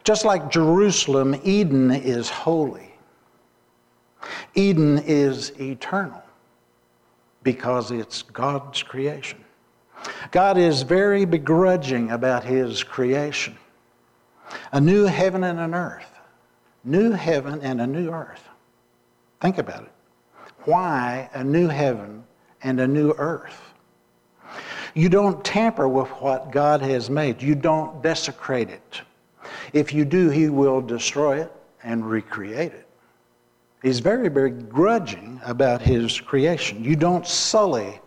Just 0.04 0.24
like 0.24 0.50
Jerusalem, 0.50 1.40
Eden 1.44 1.90
is 1.90 2.28
holy. 2.28 2.92
Eden 4.54 4.98
is 4.98 5.52
eternal 5.60 6.22
because 7.42 7.90
it's 7.90 8.22
God's 8.22 8.82
creation. 8.82 9.44
God 10.30 10.58
is 10.58 10.82
very 10.82 11.24
begrudging 11.24 12.10
about 12.10 12.44
his 12.44 12.82
creation. 12.82 13.56
A 14.72 14.80
new 14.80 15.04
heaven 15.04 15.44
and 15.44 15.60
an 15.60 15.74
earth. 15.74 16.08
New 16.84 17.12
heaven 17.12 17.60
and 17.62 17.80
a 17.80 17.86
new 17.86 18.10
earth. 18.10 18.48
Think 19.40 19.58
about 19.58 19.84
it. 19.84 19.92
Why 20.64 21.30
a 21.32 21.44
new 21.44 21.68
heaven 21.68 22.24
and 22.62 22.80
a 22.80 22.86
new 22.86 23.12
earth? 23.18 23.72
You 24.94 25.08
don't 25.08 25.42
tamper 25.44 25.88
with 25.88 26.08
what 26.08 26.50
God 26.50 26.82
has 26.82 27.08
made. 27.08 27.40
You 27.40 27.54
don't 27.54 28.02
desecrate 28.02 28.68
it. 28.68 29.00
If 29.72 29.92
you 29.92 30.04
do, 30.04 30.28
He 30.30 30.48
will 30.48 30.80
destroy 30.80 31.40
it 31.40 31.52
and 31.82 32.08
recreate 32.08 32.72
it. 32.72 32.86
He's 33.82 34.00
very, 34.00 34.28
very 34.28 34.50
grudging 34.50 35.40
about 35.44 35.82
His 35.82 36.20
creation. 36.20 36.84
You 36.84 36.96
don't 36.96 37.26
sully 37.26 38.00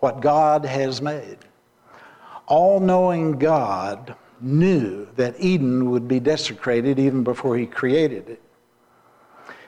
what 0.00 0.20
God 0.20 0.64
has 0.64 1.00
made. 1.00 1.38
All 2.46 2.80
knowing 2.80 3.38
God 3.38 4.14
knew 4.40 5.06
that 5.16 5.36
Eden 5.38 5.90
would 5.90 6.08
be 6.08 6.20
desecrated 6.20 6.98
even 6.98 7.22
before 7.22 7.56
He 7.56 7.66
created 7.66 8.28
it. 8.28 8.42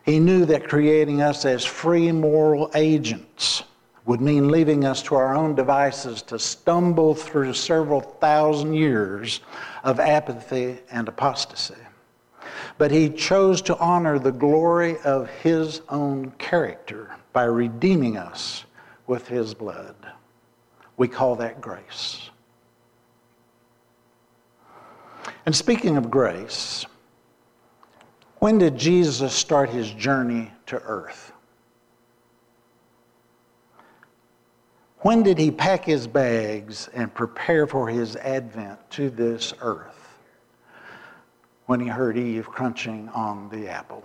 He 0.04 0.18
knew 0.18 0.44
that 0.46 0.68
creating 0.68 1.22
us 1.22 1.44
as 1.44 1.64
free 1.64 2.12
moral 2.12 2.70
agents 2.74 3.62
would 4.06 4.20
mean 4.20 4.50
leaving 4.50 4.84
us 4.84 5.02
to 5.02 5.14
our 5.14 5.34
own 5.34 5.54
devices 5.54 6.20
to 6.22 6.38
stumble 6.38 7.14
through 7.14 7.54
several 7.54 8.00
thousand 8.00 8.74
years 8.74 9.40
of 9.82 9.98
apathy 9.98 10.78
and 10.90 11.08
apostasy. 11.08 11.74
But 12.76 12.90
he 12.90 13.08
chose 13.08 13.62
to 13.62 13.78
honor 13.78 14.18
the 14.18 14.32
glory 14.32 14.98
of 15.04 15.30
his 15.30 15.80
own 15.88 16.32
character 16.32 17.14
by 17.32 17.44
redeeming 17.44 18.16
us 18.16 18.64
with 19.06 19.28
his 19.28 19.54
blood. 19.54 19.94
We 20.96 21.08
call 21.08 21.36
that 21.36 21.60
grace. 21.60 22.30
And 25.46 25.54
speaking 25.54 25.96
of 25.96 26.10
grace, 26.10 26.86
when 28.38 28.58
did 28.58 28.76
Jesus 28.76 29.32
start 29.32 29.70
his 29.70 29.90
journey 29.90 30.50
to 30.66 30.76
earth? 30.82 31.33
When 35.04 35.22
did 35.22 35.36
he 35.36 35.50
pack 35.50 35.84
his 35.84 36.06
bags 36.06 36.88
and 36.94 37.12
prepare 37.12 37.66
for 37.66 37.86
his 37.86 38.16
advent 38.16 38.78
to 38.92 39.10
this 39.10 39.52
earth? 39.60 40.16
When 41.66 41.78
he 41.78 41.88
heard 41.88 42.16
Eve 42.16 42.46
crunching 42.46 43.10
on 43.10 43.50
the 43.50 43.68
apple. 43.68 44.02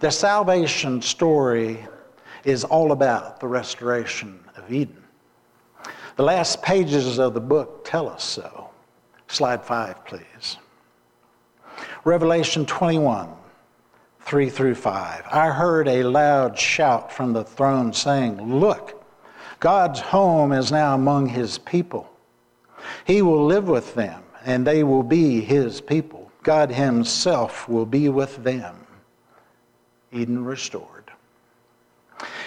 The 0.00 0.10
salvation 0.10 1.02
story 1.02 1.86
is 2.44 2.64
all 2.64 2.92
about 2.92 3.40
the 3.40 3.46
restoration 3.46 4.42
of 4.56 4.72
Eden. 4.72 5.04
The 6.16 6.22
last 6.22 6.62
pages 6.62 7.18
of 7.18 7.34
the 7.34 7.42
book 7.42 7.84
tell 7.84 8.08
us 8.08 8.24
so. 8.24 8.70
Slide 9.28 9.62
five, 9.62 10.02
please. 10.06 10.56
Revelation 12.04 12.64
21, 12.64 13.28
3 14.24 14.48
through 14.48 14.74
5. 14.74 15.24
I 15.30 15.50
heard 15.50 15.88
a 15.88 16.02
loud 16.02 16.58
shout 16.58 17.12
from 17.12 17.34
the 17.34 17.44
throne 17.44 17.92
saying, 17.92 18.58
Look, 18.58 18.93
God's 19.64 19.98
home 19.98 20.52
is 20.52 20.70
now 20.70 20.94
among 20.94 21.26
his 21.26 21.56
people. 21.56 22.06
He 23.06 23.22
will 23.22 23.46
live 23.46 23.66
with 23.66 23.94
them, 23.94 24.22
and 24.44 24.66
they 24.66 24.84
will 24.84 25.02
be 25.02 25.40
his 25.40 25.80
people. 25.80 26.30
God 26.42 26.70
himself 26.70 27.66
will 27.66 27.86
be 27.86 28.10
with 28.10 28.44
them. 28.44 28.76
Eden 30.12 30.44
restored. 30.44 31.10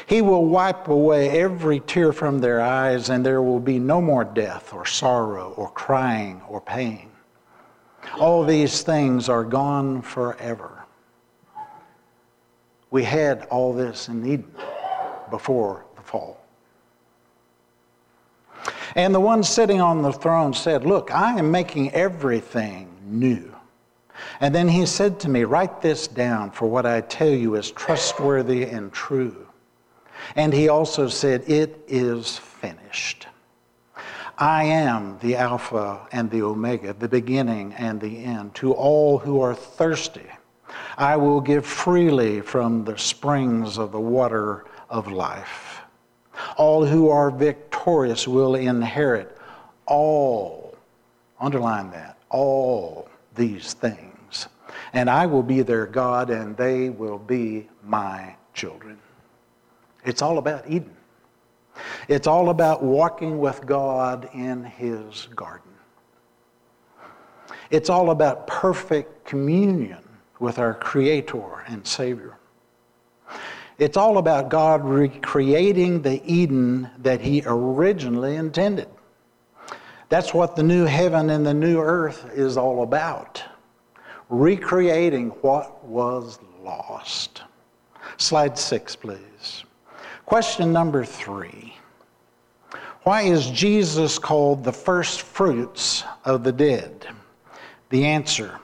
He 0.05 0.21
will 0.21 0.45
wipe 0.45 0.89
away 0.89 1.41
every 1.41 1.79
tear 1.79 2.13
from 2.13 2.37
their 2.37 2.61
eyes, 2.61 3.09
and 3.09 3.25
there 3.25 3.41
will 3.41 3.59
be 3.59 3.79
no 3.79 3.99
more 3.99 4.23
death, 4.23 4.71
or 4.71 4.85
sorrow, 4.85 5.55
or 5.57 5.71
crying, 5.71 6.43
or 6.47 6.61
pain. 6.61 7.09
All 8.19 8.43
these 8.43 8.83
things 8.83 9.27
are 9.27 9.43
gone 9.43 10.03
forever. 10.03 10.85
We 12.91 13.03
had 13.03 13.47
all 13.49 13.73
this 13.73 14.07
in 14.07 14.23
Eden 14.23 14.53
before 15.31 15.83
the 15.95 16.03
fall. 16.03 16.43
And 18.97 19.13
the 19.13 19.19
one 19.19 19.43
sitting 19.43 19.79
on 19.79 20.01
the 20.01 20.11
throne 20.11 20.55
said, 20.55 20.83
Look, 20.83 21.11
I 21.11 21.37
am 21.37 21.51
making 21.51 21.93
everything 21.93 22.89
new. 23.05 23.55
And 24.39 24.55
then 24.55 24.67
he 24.67 24.87
said 24.87 25.19
to 25.19 25.29
me, 25.29 25.43
Write 25.43 25.83
this 25.83 26.07
down, 26.07 26.49
for 26.49 26.67
what 26.67 26.87
I 26.87 27.01
tell 27.01 27.29
you 27.29 27.53
is 27.53 27.69
trustworthy 27.69 28.63
and 28.63 28.91
true. 28.91 29.45
And 30.35 30.51
he 30.51 30.67
also 30.67 31.07
said, 31.09 31.47
It 31.47 31.79
is 31.87 32.39
finished. 32.39 33.27
I 34.39 34.63
am 34.63 35.19
the 35.19 35.35
Alpha 35.35 36.07
and 36.11 36.31
the 36.31 36.41
Omega, 36.41 36.93
the 36.93 37.07
beginning 37.07 37.73
and 37.73 38.01
the 38.01 38.23
end. 38.23 38.55
To 38.55 38.73
all 38.73 39.19
who 39.19 39.41
are 39.41 39.53
thirsty, 39.53 40.25
I 40.97 41.17
will 41.17 41.39
give 41.39 41.67
freely 41.67 42.41
from 42.41 42.83
the 42.83 42.97
springs 42.97 43.77
of 43.77 43.91
the 43.91 43.99
water 43.99 44.65
of 44.89 45.11
life. 45.11 45.66
All 46.55 46.85
who 46.85 47.09
are 47.09 47.31
victorious 47.31 48.27
will 48.27 48.55
inherit 48.55 49.37
all, 49.85 50.77
underline 51.39 51.91
that, 51.91 52.17
all 52.29 53.09
these 53.35 53.73
things. 53.73 54.47
And 54.93 55.09
I 55.09 55.25
will 55.25 55.43
be 55.43 55.61
their 55.61 55.85
God, 55.85 56.29
and 56.29 56.55
they 56.55 56.89
will 56.89 57.19
be 57.19 57.67
my 57.83 58.35
children. 58.53 58.97
It's 60.05 60.21
all 60.21 60.37
about 60.37 60.69
Eden. 60.69 60.95
It's 62.07 62.27
all 62.27 62.49
about 62.49 62.83
walking 62.83 63.39
with 63.39 63.65
God 63.65 64.29
in 64.33 64.63
His 64.63 65.27
garden. 65.35 65.71
It's 67.69 67.89
all 67.89 68.11
about 68.11 68.47
perfect 68.47 69.25
communion 69.25 70.03
with 70.39 70.59
our 70.59 70.73
Creator 70.73 71.65
and 71.67 71.85
Savior. 71.85 72.37
It's 73.79 73.97
all 73.97 74.17
about 74.17 74.49
God 74.49 74.83
recreating 74.83 76.01
the 76.01 76.21
Eden 76.25 76.89
that 76.99 77.21
He 77.21 77.43
originally 77.45 78.35
intended. 78.35 78.87
That's 80.09 80.33
what 80.33 80.55
the 80.55 80.63
new 80.63 80.85
heaven 80.85 81.29
and 81.29 81.45
the 81.45 81.53
new 81.53 81.79
earth 81.79 82.29
is 82.33 82.57
all 82.57 82.83
about 82.83 83.43
recreating 84.29 85.29
what 85.41 85.83
was 85.85 86.39
lost. 86.61 87.43
Slide 88.17 88.57
six, 88.57 88.95
please. 88.95 89.63
Question 90.25 90.73
number 90.73 91.05
three 91.05 91.73
Why 93.03 93.23
is 93.23 93.49
Jesus 93.51 94.19
called 94.19 94.63
the 94.63 94.73
first 94.73 95.21
fruits 95.21 96.03
of 96.25 96.43
the 96.43 96.51
dead? 96.51 97.07
The 97.89 98.05
answer 98.05 98.59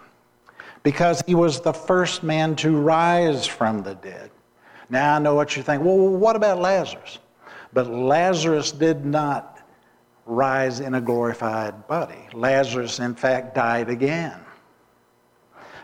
because 0.84 1.24
he 1.26 1.34
was 1.34 1.62
the 1.62 1.74
first 1.74 2.24
man 2.24 2.58
to 2.58 2.76
rise 2.76 3.48
from 3.48 3.84
the 3.84 3.96
dead. 3.96 4.30
Now 4.90 5.16
I 5.16 5.20
know 5.20 5.36
what 5.36 5.56
you're 5.56 5.64
thinking. 5.64 5.86
Well, 5.86 6.10
what 6.10 6.36
about 6.36 6.60
Lazarus? 6.60 7.20
But 7.74 7.88
Lazarus 7.88 8.72
did 8.72 9.06
not 9.06 9.60
rise 10.26 10.80
in 10.80 10.96
a 10.96 11.02
glorified 11.02 11.88
body. 11.88 12.28
Lazarus, 12.34 13.00
in 13.00 13.16
fact, 13.16 13.56
died 13.56 13.90
again. 13.90 14.40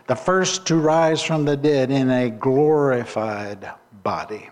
The 0.06 0.14
first 0.16 0.66
to 0.66 0.76
rise 0.76 1.22
from 1.22 1.44
the 1.44 1.56
dead 1.56 1.90
in 1.90 2.10
a 2.10 2.30
glorified 2.30 3.70
body. 4.02 4.50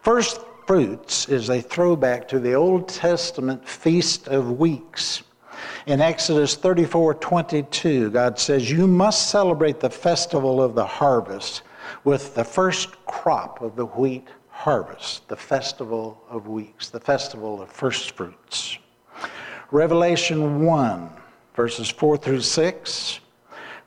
First 0.00 0.40
fruits 0.66 1.28
is 1.28 1.50
a 1.50 1.60
throwback 1.60 2.28
to 2.28 2.38
the 2.38 2.54
Old 2.54 2.88
Testament 2.88 3.66
Feast 3.68 4.28
of 4.28 4.58
Weeks. 4.58 5.22
In 5.86 6.00
Exodus 6.00 6.54
34 6.54 7.14
22, 7.14 8.10
God 8.10 8.38
says, 8.38 8.70
You 8.70 8.86
must 8.86 9.30
celebrate 9.30 9.80
the 9.80 9.90
festival 9.90 10.62
of 10.62 10.74
the 10.74 10.86
harvest 10.86 11.62
with 12.04 12.34
the 12.34 12.44
first 12.44 13.04
crop 13.06 13.60
of 13.60 13.76
the 13.76 13.86
wheat 13.86 14.28
harvest, 14.48 15.28
the 15.28 15.36
festival 15.36 16.22
of 16.30 16.48
weeks, 16.48 16.88
the 16.88 17.00
festival 17.00 17.60
of 17.60 17.70
first 17.70 18.12
fruits. 18.12 18.78
Revelation 19.70 20.64
1, 20.64 21.10
verses 21.54 21.90
4 21.90 22.16
through 22.16 22.40
6. 22.40 23.20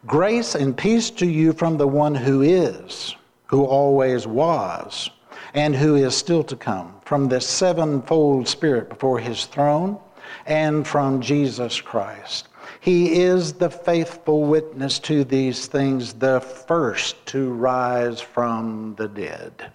Grace 0.05 0.55
and 0.55 0.77
peace 0.77 1.09
to 1.09 1.25
you 1.25 1.53
from 1.53 1.77
the 1.77 1.87
one 1.87 2.15
who 2.15 2.41
is, 2.41 3.15
who 3.47 3.65
always 3.65 4.27
was, 4.27 5.09
and 5.53 5.75
who 5.75 5.95
is 5.95 6.15
still 6.15 6.43
to 6.43 6.55
come, 6.55 6.93
from 7.03 7.27
the 7.27 7.41
sevenfold 7.41 8.47
Spirit 8.47 8.89
before 8.89 9.19
his 9.19 9.45
throne, 9.45 9.99
and 10.45 10.87
from 10.87 11.21
Jesus 11.21 11.81
Christ. 11.81 12.47
He 12.81 13.21
is 13.21 13.53
the 13.53 13.69
faithful 13.69 14.43
witness 14.43 14.99
to 14.99 15.23
these 15.23 15.67
things, 15.67 16.13
the 16.13 16.39
first 16.39 17.25
to 17.27 17.51
rise 17.51 18.21
from 18.21 18.95
the 18.95 19.07
dead. 19.07 19.71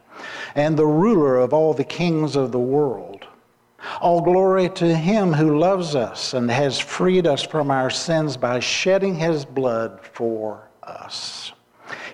and 0.55 0.77
the 0.77 0.87
ruler 0.87 1.37
of 1.37 1.53
all 1.53 1.75
the 1.75 1.85
kings 1.85 2.37
of 2.37 2.53
the 2.53 2.59
world. 2.59 3.27
All 4.01 4.21
glory 4.21 4.69
to 4.71 4.97
him 4.97 5.33
who 5.33 5.59
loves 5.59 5.95
us 5.95 6.35
and 6.35 6.51
has 6.51 6.79
freed 6.79 7.27
us 7.27 7.43
from 7.43 7.71
our 7.71 7.91
sins 7.91 8.37
by 8.37 8.61
shedding 8.61 9.17
his 9.17 9.45
blood 9.45 10.01
for 10.01 10.69
us. 10.83 11.53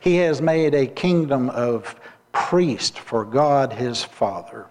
He 0.01 0.17
has 0.17 0.41
made 0.43 0.75
a 0.75 0.87
kingdom 0.87 1.51
of 1.51 1.95
priests 2.33 2.99
for 2.99 3.25
God 3.25 3.73
his 3.73 4.03
Father. 4.03 4.67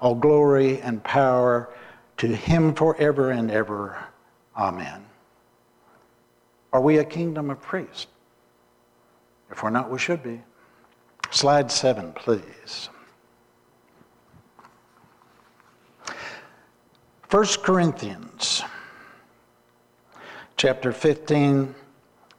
All 0.00 0.14
glory 0.14 0.80
and 0.82 1.02
power 1.02 1.70
to 2.18 2.28
him 2.28 2.74
forever 2.74 3.30
and 3.30 3.50
ever. 3.50 3.96
Amen. 4.56 5.04
Are 6.74 6.80
we 6.80 6.98
a 6.98 7.04
kingdom 7.04 7.50
of 7.50 7.62
priests? 7.62 8.08
If 9.48 9.62
we're 9.62 9.70
not, 9.70 9.92
we 9.92 9.98
should 9.98 10.24
be. 10.24 10.40
Slide 11.30 11.70
seven, 11.70 12.12
please. 12.12 12.88
1 17.30 17.46
Corinthians 17.62 18.62
chapter 20.56 20.92
15, 20.92 21.72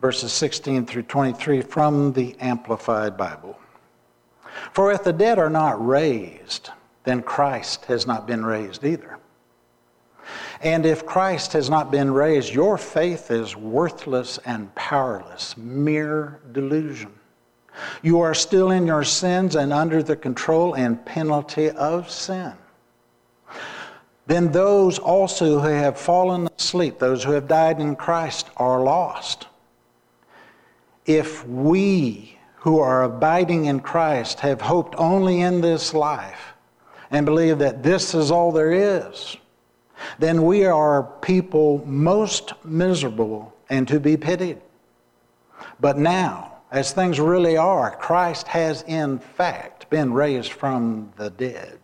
verses 0.01 0.33
16 0.33 0.85
through 0.85 1.03
23 1.03 1.61
from 1.61 2.11
the 2.11 2.35
Amplified 2.41 3.15
Bible. 3.15 3.57
For 4.73 4.91
if 4.91 5.01
the 5.05 5.13
dead 5.13 5.39
are 5.39 5.49
not 5.49 5.85
raised, 5.85 6.71
then 7.05 7.23
Christ 7.23 7.85
has 7.85 8.05
not 8.05 8.27
been 8.27 8.45
raised 8.45 8.83
either. 8.83 9.14
And 10.65 10.83
if 10.83 11.05
Christ 11.05 11.53
has 11.53 11.69
not 11.69 11.91
been 11.91 12.11
raised, 12.11 12.51
your 12.51 12.79
faith 12.79 13.29
is 13.29 13.55
worthless 13.55 14.39
and 14.45 14.73
powerless, 14.73 15.55
mere 15.55 16.39
delusion. 16.53 17.13
You 18.01 18.21
are 18.21 18.33
still 18.33 18.71
in 18.71 18.87
your 18.87 19.03
sins 19.03 19.55
and 19.55 19.71
under 19.71 20.01
the 20.01 20.15
control 20.15 20.73
and 20.73 21.05
penalty 21.05 21.69
of 21.69 22.09
sin. 22.09 22.53
Then 24.25 24.51
those 24.51 24.97
also 24.97 25.59
who 25.59 25.67
have 25.67 25.99
fallen 25.99 26.49
asleep, 26.57 26.97
those 26.97 27.23
who 27.23 27.33
have 27.33 27.47
died 27.47 27.79
in 27.79 27.95
Christ, 27.95 28.49
are 28.57 28.81
lost. 28.81 29.45
If 31.05 31.47
we 31.47 32.39
who 32.55 32.79
are 32.79 33.03
abiding 33.03 33.65
in 33.65 33.81
Christ 33.81 34.39
have 34.39 34.61
hoped 34.61 34.95
only 34.97 35.41
in 35.41 35.61
this 35.61 35.93
life 35.93 36.53
and 37.11 37.23
believe 37.23 37.59
that 37.59 37.83
this 37.83 38.15
is 38.15 38.31
all 38.31 38.51
there 38.51 38.71
is, 38.71 39.37
then 40.19 40.43
we 40.43 40.65
are 40.65 41.03
people 41.21 41.83
most 41.85 42.53
miserable 42.63 43.53
and 43.69 43.87
to 43.87 43.99
be 43.99 44.17
pitied. 44.17 44.61
But 45.79 45.97
now, 45.97 46.57
as 46.71 46.91
things 46.91 47.19
really 47.19 47.57
are, 47.57 47.95
Christ 47.95 48.47
has 48.47 48.83
in 48.83 49.19
fact 49.19 49.89
been 49.89 50.13
raised 50.13 50.51
from 50.51 51.11
the 51.15 51.29
dead. 51.29 51.79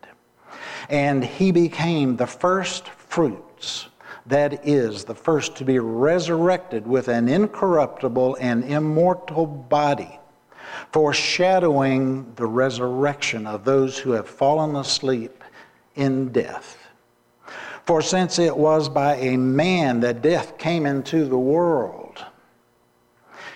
And 0.89 1.23
he 1.23 1.51
became 1.51 2.17
the 2.17 2.27
first 2.27 2.89
fruits, 2.89 3.87
that 4.25 4.67
is, 4.67 5.03
the 5.03 5.15
first 5.15 5.55
to 5.57 5.65
be 5.65 5.79
resurrected 5.79 6.85
with 6.85 7.07
an 7.07 7.27
incorruptible 7.27 8.37
and 8.39 8.63
immortal 8.65 9.45
body, 9.45 10.19
foreshadowing 10.91 12.33
the 12.35 12.45
resurrection 12.45 13.47
of 13.47 13.63
those 13.63 13.97
who 13.97 14.11
have 14.11 14.27
fallen 14.27 14.75
asleep 14.75 15.43
in 15.95 16.31
death. 16.31 16.80
For 17.85 18.01
since 18.01 18.39
it 18.39 18.55
was 18.55 18.89
by 18.89 19.15
a 19.15 19.37
man 19.37 19.99
that 20.01 20.21
death 20.21 20.57
came 20.57 20.85
into 20.85 21.25
the 21.25 21.37
world, 21.37 22.23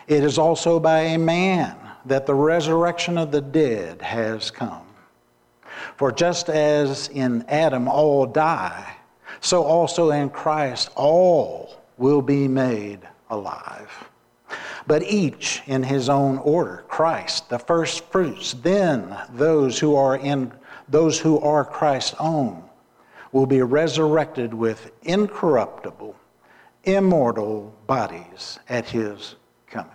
it 0.08 0.24
is 0.24 0.38
also 0.38 0.80
by 0.80 1.00
a 1.00 1.18
man 1.18 1.76
that 2.06 2.26
the 2.26 2.36
resurrection 2.36 3.18
of 3.18 3.32
the 3.32 3.42
dead 3.42 4.02
has 4.02 4.52
come. 4.52 4.84
For 5.98 6.12
just 6.12 6.50
as 6.50 7.08
in 7.10 7.44
Adam 7.48 7.88
all 7.88 8.26
die, 8.26 8.96
so 9.42 9.64
also 9.64 10.12
in 10.12 10.30
Christ 10.30 10.90
all 10.96 11.82
will 11.98 12.22
be 12.22 12.48
made 12.48 13.00
alive. 13.30 14.10
But 14.88 15.04
each 15.04 15.64
in 15.66 15.84
his 15.84 16.10
own 16.10 16.38
order 16.40 16.84
Christ, 16.88 17.50
the 17.50 17.60
first 17.60 18.06
fruits, 18.06 18.54
then 18.54 19.18
those 19.32 19.80
who 19.80 19.96
are 19.96 20.18
in 20.18 20.52
those 20.88 21.20
who 21.20 21.40
are 21.40 21.66
Christ's 21.66 22.16
own 22.20 22.65
will 23.36 23.46
be 23.46 23.62
resurrected 23.62 24.54
with 24.54 24.94
incorruptible, 25.04 26.16
immortal 26.86 27.76
bodies 27.86 28.60
at 28.70 28.86
his 28.86 29.36
coming. 29.68 29.92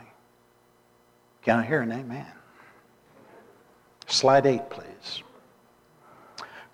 Can 1.41 1.59
I 1.61 1.65
hear 1.65 1.81
an 1.81 1.91
amen? 1.91 2.27
Slide 4.07 4.45
8, 4.45 4.69
please. 4.69 5.23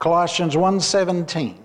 Colossians 0.01 0.57
1:17. 0.57 1.59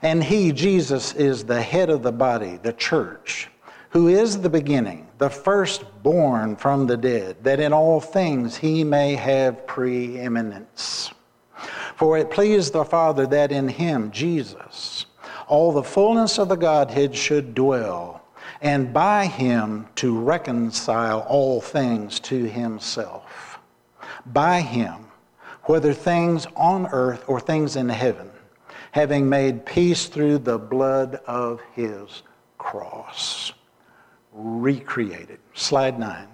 And 0.00 0.24
he, 0.24 0.50
Jesus, 0.50 1.12
is 1.12 1.44
the 1.44 1.60
head 1.60 1.90
of 1.90 2.02
the 2.02 2.12
body, 2.12 2.58
the 2.62 2.72
church, 2.72 3.50
who 3.90 4.08
is 4.08 4.40
the 4.40 4.48
beginning, 4.48 5.06
the 5.18 5.28
firstborn 5.28 6.56
from 6.56 6.86
the 6.86 6.96
dead, 6.96 7.44
that 7.44 7.60
in 7.60 7.74
all 7.74 8.00
things 8.00 8.56
he 8.56 8.84
may 8.84 9.14
have 9.16 9.66
preeminence. 9.66 11.12
For 11.96 12.18
it 12.18 12.30
pleased 12.30 12.72
the 12.72 12.84
Father 12.84 13.26
that 13.28 13.52
in 13.52 13.68
him, 13.68 14.10
Jesus, 14.10 15.06
all 15.46 15.72
the 15.72 15.82
fullness 15.82 16.38
of 16.38 16.48
the 16.48 16.56
Godhead 16.56 17.14
should 17.14 17.54
dwell, 17.54 18.22
and 18.60 18.92
by 18.92 19.26
him 19.26 19.86
to 19.96 20.18
reconcile 20.18 21.20
all 21.20 21.60
things 21.60 22.18
to 22.20 22.44
himself. 22.44 23.58
By 24.26 24.60
him, 24.60 25.06
whether 25.64 25.92
things 25.92 26.46
on 26.56 26.86
earth 26.88 27.24
or 27.26 27.40
things 27.40 27.76
in 27.76 27.88
heaven, 27.88 28.30
having 28.92 29.28
made 29.28 29.66
peace 29.66 30.06
through 30.06 30.38
the 30.38 30.58
blood 30.58 31.20
of 31.26 31.60
his 31.74 32.22
cross. 32.58 33.52
Recreated. 34.32 35.38
Slide 35.54 35.98
9. 35.98 36.28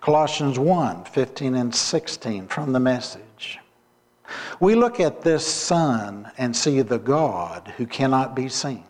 Colossians 0.00 0.58
1 0.58 1.04
15 1.04 1.54
and 1.54 1.74
16 1.74 2.48
from 2.48 2.72
the 2.72 2.80
message. 2.80 3.60
We 4.60 4.74
look 4.74 5.00
at 5.00 5.22
this 5.22 5.46
Son 5.46 6.30
and 6.38 6.54
see 6.54 6.82
the 6.82 6.98
God 6.98 7.72
who 7.76 7.86
cannot 7.86 8.34
be 8.34 8.48
seen. 8.48 8.84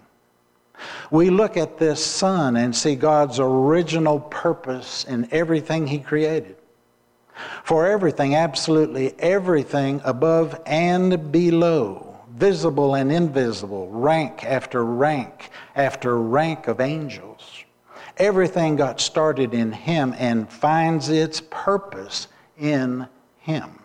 We 1.11 1.31
look 1.31 1.57
at 1.57 1.79
this 1.79 2.05
Son 2.05 2.57
and 2.57 2.75
see 2.75 2.95
God's 2.95 3.39
original 3.39 4.21
purpose 4.21 5.05
in 5.05 5.29
everything 5.31 5.87
He 5.87 5.99
created. 5.99 6.57
For 7.65 7.87
everything, 7.87 8.35
absolutely 8.35 9.15
everything 9.19 10.01
above 10.05 10.61
and 10.67 11.33
below, 11.33 12.19
visible 12.37 12.95
and 12.95 13.11
invisible, 13.11 13.89
rank 13.91 14.45
after 14.45 14.85
rank 14.85 15.51
after 15.75 16.19
rank 16.19 16.69
of 16.69 16.81
angels, 16.81 17.65
everything 18.17 18.77
got 18.77 19.01
started 19.01 19.55
in 19.55 19.73
Him 19.73 20.15
and 20.19 20.51
finds 20.51 21.09
its 21.09 21.43
purpose 21.51 22.29
in 22.59 23.09
Him. 23.39 23.80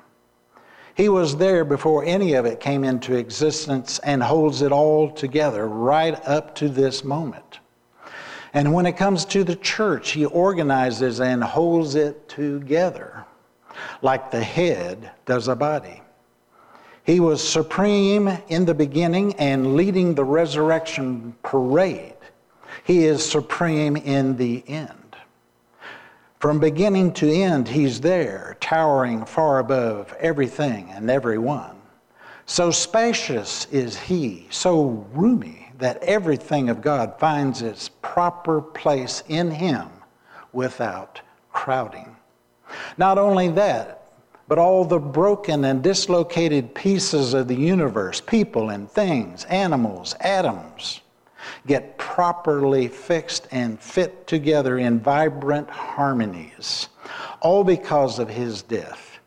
He 0.95 1.09
was 1.09 1.35
there 1.35 1.65
before 1.65 2.05
any 2.05 2.33
of 2.33 2.45
it 2.45 2.61
came 2.61 2.85
into 2.85 3.15
existence 3.15 3.99
and 3.99 4.23
holds 4.23 4.61
it 4.61 4.71
all 4.71 5.11
together 5.11 5.67
right 5.67 6.17
up 6.25 6.55
to 6.55 6.69
this 6.69 7.03
moment. 7.03 7.59
And 8.53 8.73
when 8.73 8.85
it 8.85 8.95
comes 8.95 9.25
to 9.25 9.43
the 9.43 9.57
church, 9.57 10.11
he 10.11 10.25
organizes 10.25 11.19
and 11.19 11.43
holds 11.43 11.95
it 11.95 12.29
together 12.29 13.25
like 14.01 14.31
the 14.31 14.41
head 14.41 15.11
does 15.25 15.49
a 15.49 15.55
body. 15.55 16.01
He 17.03 17.19
was 17.19 17.45
supreme 17.45 18.29
in 18.47 18.63
the 18.63 18.73
beginning 18.73 19.33
and 19.33 19.75
leading 19.75 20.15
the 20.15 20.23
resurrection 20.23 21.35
parade. 21.43 22.13
He 22.85 23.03
is 23.03 23.23
supreme 23.23 23.97
in 23.97 24.37
the 24.37 24.63
end. 24.67 25.04
From 26.39 26.59
beginning 26.59 27.13
to 27.13 27.31
end, 27.31 27.67
He's 27.67 28.01
there, 28.01 28.57
towering 28.59 29.25
far 29.25 29.59
above 29.59 30.13
everything 30.19 30.89
and 30.91 31.09
everyone. 31.09 31.77
So 32.45 32.71
spacious 32.71 33.67
is 33.71 33.97
He, 33.97 34.47
so 34.49 35.07
roomy, 35.13 35.71
that 35.79 36.03
everything 36.03 36.69
of 36.69 36.81
God 36.81 37.17
finds 37.19 37.61
its 37.61 37.89
proper 38.01 38.61
place 38.61 39.23
in 39.27 39.51
Him 39.51 39.87
without 40.53 41.21
crowding. 41.51 42.15
Not 42.97 43.17
only 43.17 43.49
that, 43.49 44.01
but 44.47 44.59
all 44.59 44.85
the 44.85 44.99
broken 44.99 45.65
and 45.65 45.81
dislocated 45.81 46.75
pieces 46.75 47.33
of 47.33 47.47
the 47.47 47.55
universe, 47.55 48.21
people 48.21 48.69
and 48.69 48.89
things, 48.89 49.45
animals, 49.45 50.15
atoms, 50.19 51.01
get 51.67 51.97
properly 51.97 52.87
fixed 52.87 53.47
and 53.51 53.79
fit 53.79 54.27
together 54.27 54.77
in 54.77 54.99
vibrant 54.99 55.69
harmonies, 55.69 56.89
all 57.41 57.63
because 57.63 58.19
of 58.19 58.29
his 58.29 58.61
death, 58.61 59.19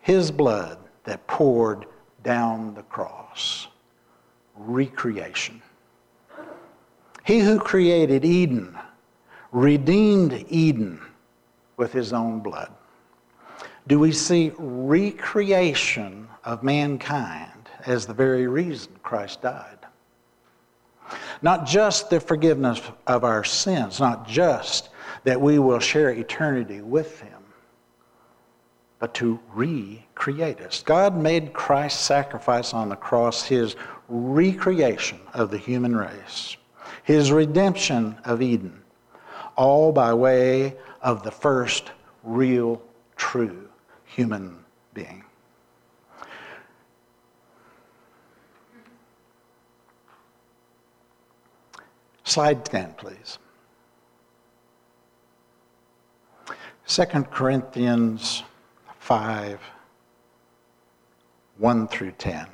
his 0.00 0.30
blood 0.30 0.78
that 1.04 1.26
poured 1.26 1.86
down 2.22 2.74
the 2.74 2.82
cross. 2.82 3.68
Recreation. 4.56 5.62
He 7.24 7.40
who 7.40 7.58
created 7.58 8.24
Eden 8.24 8.76
redeemed 9.52 10.44
Eden 10.48 11.00
with 11.76 11.92
his 11.92 12.12
own 12.12 12.40
blood. 12.40 12.72
do 13.86 13.98
we 13.98 14.12
see 14.12 14.52
recreation 14.58 16.28
of 16.44 16.62
mankind 16.62 17.68
as 17.86 18.06
the 18.06 18.12
very 18.12 18.46
reason 18.46 18.92
Christ 19.02 19.42
died. 19.42 19.77
Not 21.42 21.66
just 21.66 22.10
the 22.10 22.20
forgiveness 22.20 22.80
of 23.06 23.24
our 23.24 23.44
sins, 23.44 24.00
not 24.00 24.26
just 24.26 24.90
that 25.24 25.40
we 25.40 25.58
will 25.58 25.78
share 25.78 26.10
eternity 26.10 26.80
with 26.80 27.20
Him, 27.20 27.42
but 28.98 29.14
to 29.14 29.38
recreate 29.54 30.60
us. 30.60 30.82
God 30.82 31.16
made 31.16 31.52
Christ's 31.52 32.00
sacrifice 32.00 32.74
on 32.74 32.88
the 32.88 32.96
cross 32.96 33.44
His 33.44 33.76
recreation 34.08 35.20
of 35.34 35.50
the 35.50 35.58
human 35.58 35.94
race, 35.94 36.56
His 37.04 37.30
redemption 37.30 38.18
of 38.24 38.42
Eden, 38.42 38.82
all 39.56 39.92
by 39.92 40.12
way 40.12 40.76
of 41.02 41.22
the 41.22 41.30
first 41.30 41.92
real, 42.24 42.82
true 43.16 43.68
human 44.04 44.64
being. 44.94 45.24
Slide 52.28 52.62
10, 52.62 52.92
please. 52.98 53.38
2 56.86 57.04
Corinthians 57.30 58.42
5 58.98 59.58
1 61.56 61.88
through 61.88 62.10
10. 62.10 62.46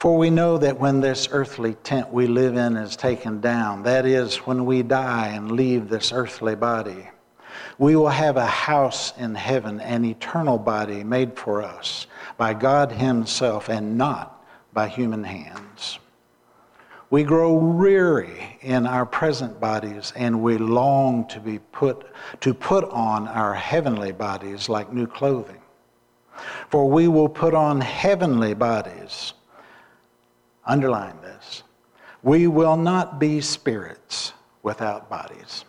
For 0.00 0.18
we 0.18 0.30
know 0.30 0.58
that 0.58 0.80
when 0.80 1.00
this 1.00 1.28
earthly 1.30 1.74
tent 1.84 2.12
we 2.12 2.26
live 2.26 2.56
in 2.56 2.76
is 2.76 2.96
taken 2.96 3.40
down, 3.40 3.84
that 3.84 4.04
is, 4.04 4.38
when 4.38 4.66
we 4.66 4.82
die 4.82 5.28
and 5.28 5.52
leave 5.52 5.88
this 5.88 6.10
earthly 6.10 6.56
body, 6.56 7.08
we 7.78 7.94
will 7.94 8.08
have 8.08 8.36
a 8.36 8.46
house 8.46 9.12
in 9.16 9.36
heaven, 9.36 9.80
an 9.80 10.04
eternal 10.04 10.58
body 10.58 11.04
made 11.04 11.38
for 11.38 11.62
us 11.62 12.08
by 12.36 12.52
God 12.52 12.90
Himself 12.90 13.68
and 13.68 13.96
not 13.96 14.31
by 14.72 14.88
human 14.88 15.24
hands. 15.24 15.98
We 17.10 17.24
grow 17.24 17.52
weary 17.52 18.58
in 18.62 18.86
our 18.86 19.04
present 19.04 19.60
bodies 19.60 20.14
and 20.16 20.42
we 20.42 20.56
long 20.56 21.28
to 21.28 21.40
be 21.40 21.58
put 21.58 22.06
to 22.40 22.54
put 22.54 22.84
on 22.84 23.28
our 23.28 23.52
heavenly 23.52 24.12
bodies 24.12 24.70
like 24.70 24.92
new 24.92 25.06
clothing. 25.06 25.60
For 26.70 26.88
we 26.88 27.08
will 27.08 27.28
put 27.28 27.52
on 27.52 27.82
heavenly 27.82 28.54
bodies. 28.54 29.34
Underline 30.64 31.20
this. 31.20 31.64
We 32.22 32.46
will 32.46 32.76
not 32.76 33.18
be 33.18 33.40
spirits 33.42 34.32
without 34.62 35.10
bodies. 35.10 35.64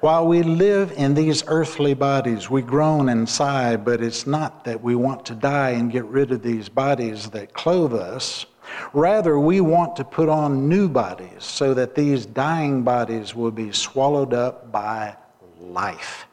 While 0.00 0.26
we 0.26 0.42
live 0.42 0.92
in 0.92 1.14
these 1.14 1.44
earthly 1.46 1.94
bodies, 1.94 2.50
we 2.50 2.62
groan 2.62 3.08
and 3.08 3.28
sigh, 3.28 3.76
but 3.76 4.02
it's 4.02 4.26
not 4.26 4.64
that 4.64 4.82
we 4.82 4.94
want 4.94 5.24
to 5.26 5.34
die 5.34 5.70
and 5.70 5.90
get 5.90 6.04
rid 6.04 6.30
of 6.30 6.42
these 6.42 6.68
bodies 6.68 7.30
that 7.30 7.54
clothe 7.54 7.94
us. 7.94 8.46
Rather, 8.92 9.38
we 9.38 9.60
want 9.60 9.96
to 9.96 10.04
put 10.04 10.28
on 10.28 10.68
new 10.68 10.88
bodies 10.88 11.44
so 11.44 11.74
that 11.74 11.94
these 11.94 12.26
dying 12.26 12.82
bodies 12.82 13.34
will 13.34 13.50
be 13.50 13.72
swallowed 13.72 14.34
up 14.34 14.70
by 14.72 15.16
life. 15.60 16.26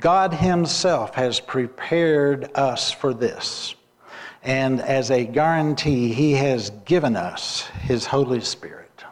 God 0.00 0.34
Himself 0.34 1.14
has 1.14 1.40
prepared 1.40 2.50
us 2.54 2.90
for 2.90 3.14
this. 3.14 3.74
And 4.42 4.80
as 4.80 5.10
a 5.10 5.24
guarantee, 5.24 6.12
He 6.12 6.32
has 6.32 6.70
given 6.84 7.16
us 7.16 7.62
His 7.82 8.06
Holy 8.06 8.40
Spirit. 8.40 9.04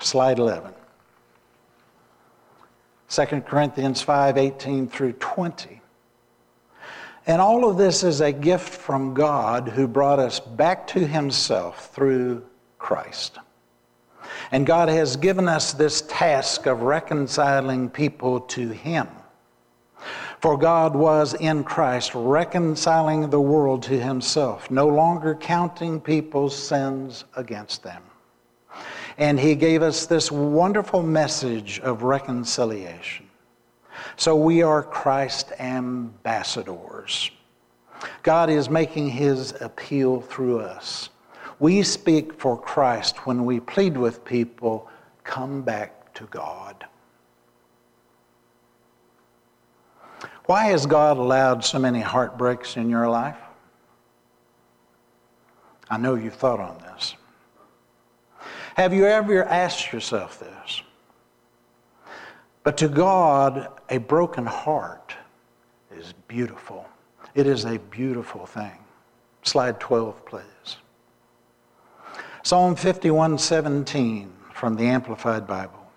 Slide 0.00 0.38
11. 0.38 0.72
2 3.08 3.24
Corinthians 3.42 4.02
5 4.02 4.36
18 4.36 4.88
through 4.88 5.12
20. 5.14 5.80
And 7.26 7.42
all 7.42 7.68
of 7.68 7.76
this 7.76 8.04
is 8.04 8.20
a 8.20 8.32
gift 8.32 8.68
from 8.68 9.14
God 9.14 9.68
who 9.68 9.86
brought 9.86 10.18
us 10.18 10.40
back 10.40 10.86
to 10.88 11.06
Himself 11.06 11.94
through 11.94 12.42
Christ. 12.78 13.38
And 14.50 14.66
God 14.66 14.88
has 14.88 15.16
given 15.16 15.48
us 15.48 15.72
this 15.72 16.02
task 16.02 16.66
of 16.66 16.82
reconciling 16.82 17.90
people 17.90 18.40
to 18.40 18.70
Him. 18.70 19.08
For 20.40 20.56
God 20.56 20.94
was 20.94 21.34
in 21.34 21.64
Christ 21.64 22.12
reconciling 22.14 23.28
the 23.28 23.40
world 23.40 23.82
to 23.84 24.00
Himself, 24.00 24.70
no 24.70 24.86
longer 24.86 25.34
counting 25.34 26.00
people's 26.00 26.56
sins 26.56 27.24
against 27.36 27.82
them. 27.82 28.02
And 29.18 29.38
He 29.38 29.54
gave 29.56 29.82
us 29.82 30.06
this 30.06 30.32
wonderful 30.32 31.02
message 31.02 31.80
of 31.80 32.02
reconciliation. 32.04 33.28
So 34.16 34.36
we 34.36 34.62
are 34.62 34.82
Christ 34.82 35.52
ambassadors. 35.58 37.30
God 38.22 38.48
is 38.48 38.70
making 38.70 39.10
His 39.10 39.60
appeal 39.60 40.20
through 40.20 40.60
us. 40.60 41.10
We 41.58 41.82
speak 41.82 42.40
for 42.40 42.56
Christ 42.56 43.26
when 43.26 43.44
we 43.44 43.58
plead 43.58 43.96
with 43.96 44.24
people, 44.24 44.88
come 45.24 45.62
back 45.62 46.14
to 46.14 46.24
God. 46.26 46.86
Why 50.44 50.66
has 50.66 50.86
God 50.86 51.18
allowed 51.18 51.64
so 51.64 51.78
many 51.78 52.00
heartbreaks 52.00 52.76
in 52.76 52.88
your 52.88 53.08
life? 53.08 53.36
I 55.90 55.98
know 55.98 56.14
you've 56.14 56.34
thought 56.34 56.60
on 56.60 56.78
this. 56.78 57.14
Have 58.78 58.94
you 58.94 59.06
ever 59.06 59.44
asked 59.44 59.92
yourself 59.92 60.38
this? 60.38 60.82
But 62.62 62.76
to 62.76 62.86
God, 62.86 63.66
a 63.90 63.98
broken 63.98 64.46
heart 64.46 65.16
is 65.90 66.14
beautiful. 66.28 66.86
It 67.34 67.48
is 67.48 67.64
a 67.64 67.80
beautiful 67.80 68.46
thing. 68.46 68.78
Slide 69.42 69.80
12, 69.80 70.24
please. 70.24 70.76
Psalm 72.44 72.76
51:17 72.76 74.30
from 74.54 74.76
the 74.76 74.86
Amplified 74.86 75.44
Bible. 75.44 75.90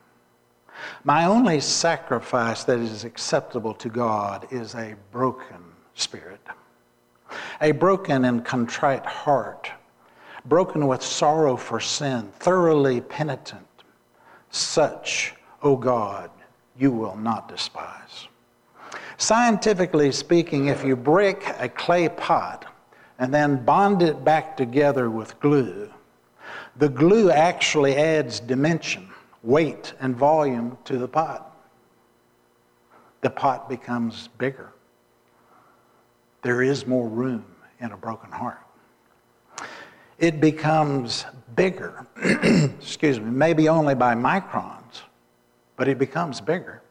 My 1.03 1.25
only 1.25 1.59
sacrifice 1.59 2.63
that 2.63 2.79
is 2.79 3.03
acceptable 3.03 3.75
to 3.75 3.89
God 3.89 4.47
is 4.49 4.73
a 4.73 4.95
broken 5.11 5.63
spirit, 5.93 6.41
a 7.61 7.73
broken 7.73 8.25
and 8.25 8.43
contrite 8.43 9.05
heart, 9.05 9.69
broken 10.45 10.87
with 10.87 11.01
sorrow 11.01 11.55
for 11.55 11.79
sin, 11.79 12.31
thoroughly 12.39 13.01
penitent. 13.01 13.67
Such, 14.49 15.33
O 15.61 15.75
God, 15.75 16.29
you 16.77 16.91
will 16.91 17.15
not 17.15 17.47
despise. 17.47 18.27
Scientifically 19.17 20.11
speaking, 20.11 20.67
if 20.67 20.83
you 20.83 20.95
break 20.95 21.47
a 21.59 21.69
clay 21.69 22.09
pot 22.09 22.65
and 23.19 23.33
then 23.33 23.63
bond 23.63 24.01
it 24.01 24.23
back 24.23 24.57
together 24.57 25.09
with 25.09 25.39
glue, 25.39 25.89
the 26.77 26.89
glue 26.89 27.29
actually 27.29 27.95
adds 27.95 28.39
dimension, 28.39 29.07
weight, 29.43 29.93
and 29.99 30.15
volume 30.15 30.77
to 30.85 30.97
the 30.97 31.07
pot. 31.07 31.55
The 33.21 33.29
pot 33.29 33.69
becomes 33.69 34.29
bigger. 34.39 34.73
There 36.41 36.63
is 36.63 36.87
more 36.87 37.07
room 37.07 37.45
in 37.79 37.91
a 37.91 37.97
broken 37.97 38.31
heart. 38.31 38.65
It 40.21 40.39
becomes 40.39 41.25
bigger, 41.55 42.05
excuse 42.79 43.19
me, 43.19 43.31
maybe 43.31 43.67
only 43.67 43.95
by 43.95 44.13
microns, 44.13 45.01
but 45.75 45.87
it 45.87 45.97
becomes 45.97 46.39
bigger. 46.39 46.83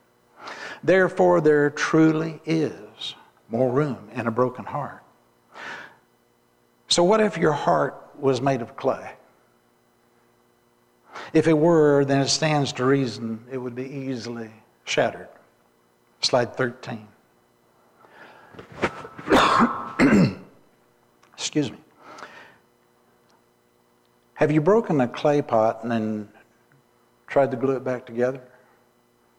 Therefore, 0.82 1.40
there 1.40 1.70
truly 1.70 2.42
is 2.44 3.14
more 3.48 3.70
room 3.70 4.08
in 4.14 4.26
a 4.26 4.32
broken 4.32 4.64
heart. 4.64 5.04
So, 6.88 7.04
what 7.04 7.20
if 7.20 7.38
your 7.38 7.52
heart 7.52 8.02
was 8.18 8.40
made 8.40 8.62
of 8.62 8.74
clay? 8.74 9.12
If 11.32 11.46
it 11.46 11.56
were, 11.56 12.04
then 12.04 12.20
it 12.20 12.28
stands 12.28 12.72
to 12.74 12.84
reason 12.84 13.44
it 13.52 13.58
would 13.58 13.76
be 13.76 13.88
easily 13.88 14.50
shattered. 14.84 15.28
Slide 16.20 16.56
13. 16.56 17.06
Excuse 21.34 21.70
me. 21.70 21.78
Have 24.40 24.50
you 24.50 24.62
broken 24.62 25.02
a 25.02 25.06
clay 25.06 25.42
pot 25.42 25.82
and 25.82 25.92
then 25.92 26.28
tried 27.26 27.50
to 27.50 27.58
glue 27.58 27.76
it 27.76 27.84
back 27.84 28.06
together? 28.06 28.40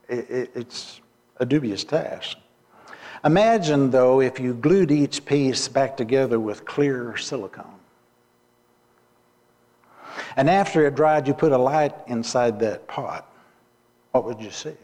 It, 0.07 0.29
it, 0.29 0.51
it's 0.53 1.01
a 1.37 1.45
dubious 1.45 1.83
task. 1.83 2.37
Imagine, 3.25 3.89
though, 3.89 4.21
if 4.21 4.39
you 4.39 4.53
glued 4.53 4.91
each 4.91 5.25
piece 5.25 5.67
back 5.67 5.97
together 5.97 6.39
with 6.39 6.65
clear 6.65 7.17
silicone. 7.17 7.79
And 10.35 10.47
after 10.47 10.85
it 10.85 10.93
dried, 10.93 11.27
you 11.27 11.33
put 11.33 11.51
a 11.51 11.57
light 11.57 11.95
inside 12.05 12.59
that 12.59 12.87
pot. 12.87 13.27
What 14.11 14.23
would 14.25 14.39
you 14.39 14.51
see? 14.51 14.77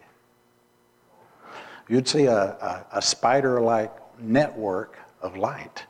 You'd 1.88 2.08
see 2.08 2.26
a, 2.26 2.36
a, 2.36 2.86
a 2.94 3.02
spider 3.04 3.62
like 3.62 3.92
network 4.20 4.98
of 5.22 5.38
light. 5.38 5.86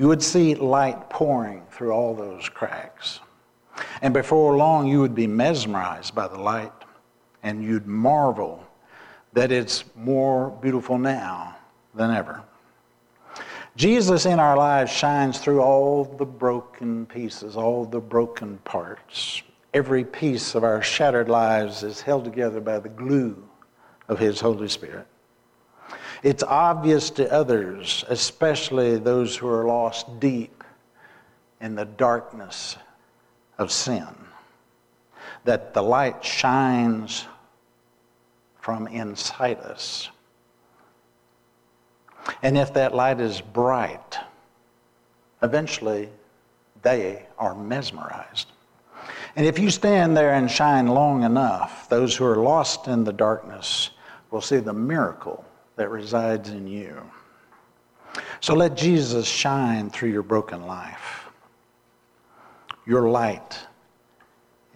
You 0.00 0.08
would 0.08 0.22
see 0.22 0.54
light 0.54 1.10
pouring 1.10 1.62
through 1.70 1.92
all 1.92 2.14
those 2.14 2.48
cracks. 2.48 3.20
And 4.00 4.14
before 4.14 4.56
long, 4.56 4.88
you 4.88 4.98
would 5.00 5.14
be 5.14 5.26
mesmerized 5.26 6.14
by 6.14 6.26
the 6.26 6.38
light 6.38 6.72
and 7.42 7.62
you'd 7.62 7.86
marvel 7.86 8.66
that 9.34 9.52
it's 9.52 9.84
more 9.94 10.56
beautiful 10.62 10.96
now 10.96 11.54
than 11.94 12.12
ever. 12.12 12.42
Jesus 13.76 14.24
in 14.24 14.40
our 14.40 14.56
lives 14.56 14.90
shines 14.90 15.38
through 15.38 15.60
all 15.60 16.06
the 16.06 16.24
broken 16.24 17.04
pieces, 17.04 17.54
all 17.54 17.84
the 17.84 18.00
broken 18.00 18.56
parts. 18.64 19.42
Every 19.74 20.04
piece 20.04 20.54
of 20.54 20.64
our 20.64 20.80
shattered 20.80 21.28
lives 21.28 21.82
is 21.82 22.00
held 22.00 22.24
together 22.24 22.62
by 22.62 22.78
the 22.78 22.88
glue 22.88 23.36
of 24.08 24.18
His 24.18 24.40
Holy 24.40 24.68
Spirit. 24.68 25.06
It's 26.22 26.42
obvious 26.42 27.10
to 27.10 27.32
others, 27.32 28.04
especially 28.08 28.98
those 28.98 29.36
who 29.36 29.48
are 29.48 29.64
lost 29.64 30.20
deep 30.20 30.62
in 31.60 31.74
the 31.74 31.86
darkness 31.86 32.76
of 33.56 33.72
sin, 33.72 34.06
that 35.44 35.72
the 35.72 35.82
light 35.82 36.22
shines 36.22 37.26
from 38.58 38.86
inside 38.86 39.58
us. 39.60 40.10
And 42.42 42.58
if 42.58 42.74
that 42.74 42.94
light 42.94 43.20
is 43.20 43.40
bright, 43.40 44.18
eventually 45.42 46.10
they 46.82 47.26
are 47.38 47.54
mesmerized. 47.54 48.48
And 49.36 49.46
if 49.46 49.58
you 49.58 49.70
stand 49.70 50.16
there 50.16 50.34
and 50.34 50.50
shine 50.50 50.86
long 50.86 51.22
enough, 51.22 51.88
those 51.88 52.14
who 52.14 52.26
are 52.26 52.36
lost 52.36 52.88
in 52.88 53.04
the 53.04 53.12
darkness 53.12 53.90
will 54.30 54.42
see 54.42 54.58
the 54.58 54.74
miracle 54.74 55.44
that 55.80 55.88
resides 55.88 56.50
in 56.50 56.66
you. 56.66 56.94
So 58.40 58.52
let 58.52 58.76
Jesus 58.76 59.26
shine 59.26 59.88
through 59.88 60.10
your 60.10 60.22
broken 60.22 60.66
life. 60.66 61.30
Your 62.86 63.08
light 63.08 63.58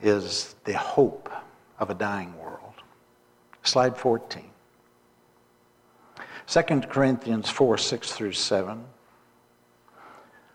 is 0.03 0.55
the 0.65 0.73
hope 0.73 1.31
of 1.79 1.91
a 1.91 1.95
dying 1.95 2.35
world. 2.39 2.73
Slide 3.65 3.99
14. 3.99 4.45
2 6.47 6.63
Corinthians 6.89 7.51
4 7.51 7.77
6 7.77 8.13
through 8.13 8.33
7. 8.33 8.83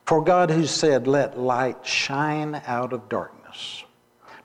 For 0.07 0.23
God, 0.23 0.49
who 0.49 0.65
said, 0.65 1.05
Let 1.05 1.39
light 1.39 1.85
shine 1.85 2.59
out 2.65 2.91
of 2.91 3.07
darkness, 3.07 3.83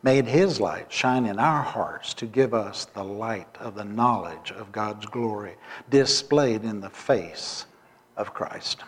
made 0.05 0.27
his 0.27 0.61
light 0.61 0.93
shine 0.93 1.25
in 1.25 1.39
our 1.39 1.63
hearts 1.63 2.13
to 2.13 2.27
give 2.27 2.53
us 2.53 2.85
the 2.85 3.03
light 3.03 3.49
of 3.59 3.75
the 3.75 3.85
knowledge 3.85 4.53
of 4.53 4.71
God's 4.71 5.07
glory 5.07 5.55
displayed 5.89 6.63
in 6.63 6.81
the 6.81 6.91
face 6.91 7.65
of 8.15 8.35
Christ. 8.35 8.85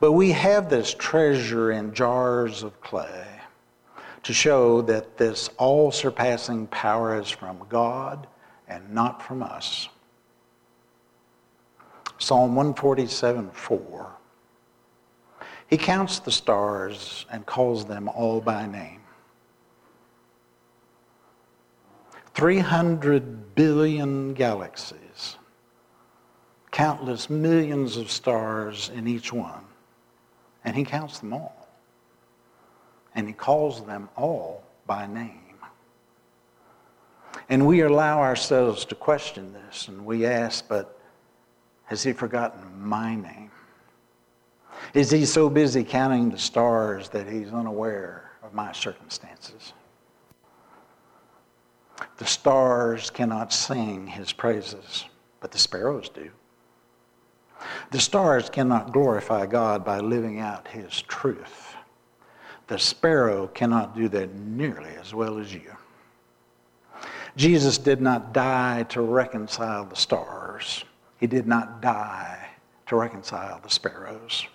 But 0.00 0.12
we 0.12 0.32
have 0.32 0.68
this 0.68 0.92
treasure 0.92 1.70
in 1.70 1.94
jars 1.94 2.64
of 2.64 2.80
clay 2.80 3.26
to 4.24 4.32
show 4.32 4.82
that 4.82 5.16
this 5.16 5.50
all 5.56 5.92
surpassing 5.92 6.66
power 6.66 7.20
is 7.20 7.30
from 7.30 7.64
God 7.68 8.26
and 8.66 8.90
not 8.92 9.22
from 9.22 9.40
us. 9.40 9.88
Psalm 12.18 12.56
147 12.56 13.50
4. 13.52 14.15
He 15.68 15.76
counts 15.76 16.20
the 16.20 16.30
stars 16.30 17.26
and 17.30 17.44
calls 17.44 17.86
them 17.86 18.08
all 18.08 18.40
by 18.40 18.66
name. 18.66 19.00
300 22.34 23.54
billion 23.54 24.34
galaxies, 24.34 25.36
countless 26.70 27.30
millions 27.30 27.96
of 27.96 28.10
stars 28.10 28.90
in 28.94 29.08
each 29.08 29.32
one, 29.32 29.64
and 30.64 30.76
he 30.76 30.84
counts 30.84 31.18
them 31.18 31.32
all. 31.32 31.68
And 33.14 33.26
he 33.26 33.32
calls 33.32 33.84
them 33.86 34.10
all 34.16 34.62
by 34.86 35.06
name. 35.06 35.40
And 37.48 37.66
we 37.66 37.80
allow 37.80 38.20
ourselves 38.20 38.84
to 38.86 38.94
question 38.94 39.52
this, 39.52 39.88
and 39.88 40.04
we 40.04 40.26
ask, 40.26 40.68
but 40.68 41.00
has 41.84 42.02
he 42.02 42.12
forgotten 42.12 42.60
my 42.78 43.14
name? 43.14 43.50
Is 44.94 45.10
he 45.10 45.26
so 45.26 45.48
busy 45.50 45.84
counting 45.84 46.30
the 46.30 46.38
stars 46.38 47.08
that 47.10 47.28
he's 47.28 47.52
unaware 47.52 48.30
of 48.42 48.54
my 48.54 48.72
circumstances? 48.72 49.72
The 52.18 52.26
stars 52.26 53.10
cannot 53.10 53.52
sing 53.52 54.06
his 54.06 54.32
praises, 54.32 55.04
but 55.40 55.50
the 55.50 55.58
sparrows 55.58 56.08
do. 56.08 56.30
The 57.90 58.00
stars 58.00 58.50
cannot 58.50 58.92
glorify 58.92 59.46
God 59.46 59.84
by 59.84 60.00
living 60.00 60.40
out 60.40 60.68
his 60.68 61.02
truth. 61.02 61.74
The 62.66 62.78
sparrow 62.78 63.46
cannot 63.48 63.96
do 63.96 64.08
that 64.08 64.34
nearly 64.34 64.90
as 65.00 65.14
well 65.14 65.38
as 65.38 65.54
you. 65.54 65.74
Jesus 67.36 67.78
did 67.78 68.00
not 68.00 68.32
die 68.32 68.84
to 68.84 69.02
reconcile 69.02 69.84
the 69.84 69.96
stars. 69.96 70.84
He 71.18 71.26
did 71.26 71.46
not 71.46 71.80
die 71.80 72.48
to 72.86 72.96
reconcile 72.96 73.60
the 73.62 73.70
sparrows. 73.70 74.46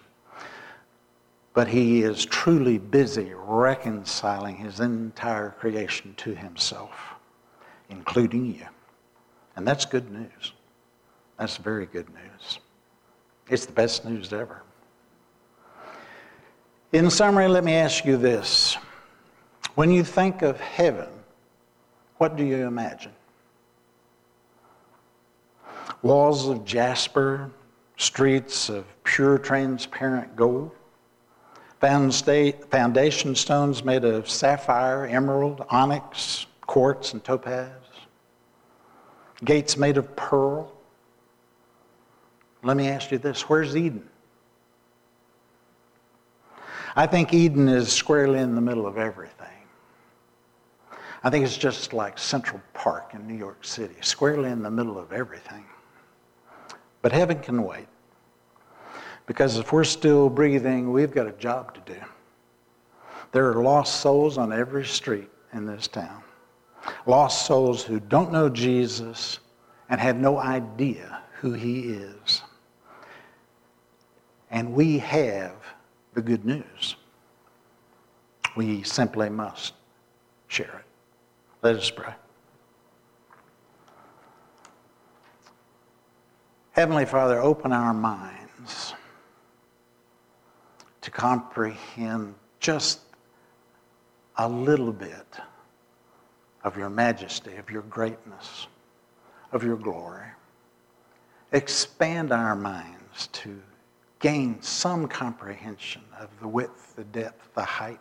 But 1.54 1.68
he 1.68 2.02
is 2.04 2.26
truly 2.26 2.78
busy 2.78 3.34
reconciling 3.36 4.56
his 4.56 4.80
entire 4.80 5.50
creation 5.52 6.14
to 6.18 6.34
himself, 6.34 6.92
including 7.90 8.46
you. 8.46 8.66
And 9.56 9.68
that's 9.68 9.86
good 9.86 10.10
news. 10.12 10.54
That's 11.38 11.58
very 11.58 11.86
good 11.86 12.08
news. 12.10 12.60
It's 13.50 13.66
the 13.66 13.74
best 13.74 14.06
news 14.06 14.32
ever. 14.32 14.64
In 16.94 17.10
summary, 17.10 17.48
let 17.48 17.64
me 17.64 17.74
ask 17.74 18.06
you 18.06 18.16
this. 18.18 18.78
When 19.76 19.90
you 19.92 20.04
think 20.04 20.42
of 20.42 20.60
heaven, 20.60 21.10
what 22.18 22.36
do 22.36 22.46
you 22.46 22.68
imagine? 22.68 23.14
Walls 26.02 26.48
of 26.48 26.66
jasper, 26.66 27.50
streets 27.98 28.70
of 28.70 28.86
pure 29.04 29.38
transparent 29.38 30.36
gold, 30.36 30.72
foundation 31.82 33.36
stones 33.36 33.84
made 33.84 34.06
of 34.06 34.30
sapphire, 34.30 35.08
emerald, 35.08 35.66
onyx, 35.70 36.46
quartz, 36.68 37.14
and 37.14 37.24
topaz, 37.24 37.72
gates 39.44 39.76
made 39.76 39.98
of 39.98 40.16
pearl. 40.16 40.72
Let 42.64 42.78
me 42.78 42.88
ask 42.88 43.12
you 43.12 43.18
this 43.18 43.50
where's 43.50 43.76
Eden? 43.76 44.08
I 46.96 47.08
think 47.08 47.34
Eden 47.34 47.68
is 47.68 47.92
squarely 47.92 48.40
in 48.40 48.54
the 48.54 48.62
middle 48.62 48.86
of 48.86 48.98
everything. 48.98 49.48
I 51.24 51.30
think 51.30 51.46
it's 51.46 51.58
just 51.58 51.94
like 51.94 52.18
Central 52.18 52.62
Park 52.74 53.12
in 53.14 53.28
New 53.28 53.36
York 53.36 53.64
City, 53.64 53.96
squarely 54.02 54.50
in 54.50 54.62
the 54.62 54.72
middle 54.72 54.98
of 54.98 55.12
everything. 55.12 55.66
But 57.02 57.12
heaven 57.12 57.40
can 57.40 57.64
wait. 57.64 57.88
Because 59.26 59.58
if 59.58 59.72
we're 59.72 59.84
still 59.84 60.30
breathing, 60.30 60.92
we've 60.92 61.12
got 61.12 61.28
a 61.28 61.32
job 61.34 61.74
to 61.76 61.94
do. 61.94 62.00
There 63.32 63.50
are 63.50 63.64
lost 63.64 64.02
souls 64.02 64.38
on 64.38 64.52
every 64.52 64.86
street 64.86 65.30
in 65.54 65.66
this 65.66 65.88
town. 65.88 66.22
Lost 67.06 67.46
souls 67.46 67.84
who 67.84 68.00
don't 68.00 68.32
know 68.32 68.50
Jesus 68.50 69.40
and 69.90 70.02
have 70.02 70.18
no 70.18 70.38
idea 70.38 71.22
who 71.40 71.54
he 71.54 71.92
is. 71.92 72.42
And 74.50 74.74
we 74.74 74.98
have 75.00 75.54
the 76.14 76.22
good 76.22 76.46
news. 76.46 76.96
We 78.56 78.84
simply 78.84 79.30
must 79.30 79.74
share 80.48 80.66
it. 80.66 80.86
Let 81.62 81.78
us 81.78 81.90
pray. 81.90 82.14
Heavenly 86.74 87.06
Father, 87.06 87.40
open 87.40 87.72
our 87.72 87.94
minds 87.94 88.94
to 91.02 91.12
comprehend 91.12 92.36
just 92.60 93.00
a 94.38 94.48
little 94.48 94.94
bit 94.94 95.28
of 96.64 96.78
your 96.78 96.90
majesty, 96.90 97.56
of 97.56 97.70
your 97.70 97.82
greatness, 97.84 98.68
of 99.52 99.64
your 99.64 99.76
glory. 99.76 100.28
Expand 101.52 102.32
our 102.32 102.56
minds 102.56 103.28
to 103.34 103.62
gain 104.20 104.62
some 104.62 105.08
comprehension 105.08 106.04
of 106.20 106.30
the 106.40 106.48
width, 106.48 106.96
the 106.96 107.04
depth, 107.06 107.54
the 107.56 107.64
height, 107.64 108.00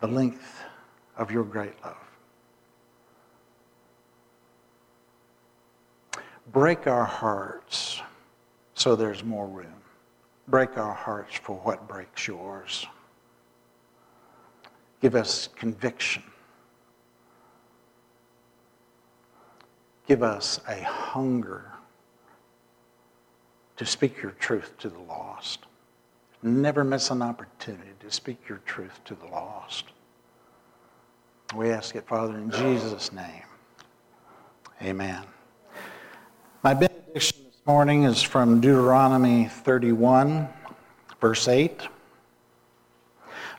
the 0.00 0.08
length 0.08 0.62
of 1.16 1.30
your 1.30 1.44
great 1.44 1.74
love. 1.84 1.96
Break 6.50 6.86
our 6.88 7.04
hearts 7.04 8.02
so 8.74 8.96
there's 8.96 9.22
more 9.22 9.46
room. 9.46 9.81
Break 10.48 10.76
our 10.76 10.92
hearts 10.92 11.36
for 11.36 11.56
what 11.56 11.86
breaks 11.88 12.26
yours. 12.26 12.86
Give 15.00 15.14
us 15.14 15.48
conviction. 15.56 16.22
Give 20.06 20.22
us 20.22 20.60
a 20.68 20.82
hunger 20.82 21.72
to 23.76 23.86
speak 23.86 24.20
your 24.22 24.32
truth 24.32 24.76
to 24.78 24.88
the 24.88 24.98
lost. 24.98 25.66
Never 26.42 26.82
miss 26.82 27.10
an 27.10 27.22
opportunity 27.22 27.90
to 28.00 28.10
speak 28.10 28.48
your 28.48 28.58
truth 28.66 29.00
to 29.04 29.14
the 29.14 29.26
lost. 29.26 29.84
We 31.54 31.70
ask 31.70 31.94
it, 31.94 32.06
Father, 32.06 32.36
in 32.36 32.50
Jesus' 32.50 33.12
name. 33.12 33.42
Amen. 34.82 35.22
My 36.62 36.74
benediction 36.74 37.41
morning 37.64 38.02
is 38.02 38.20
from 38.20 38.60
Deuteronomy 38.60 39.46
31, 39.46 40.48
verse 41.20 41.46
8. 41.46 41.86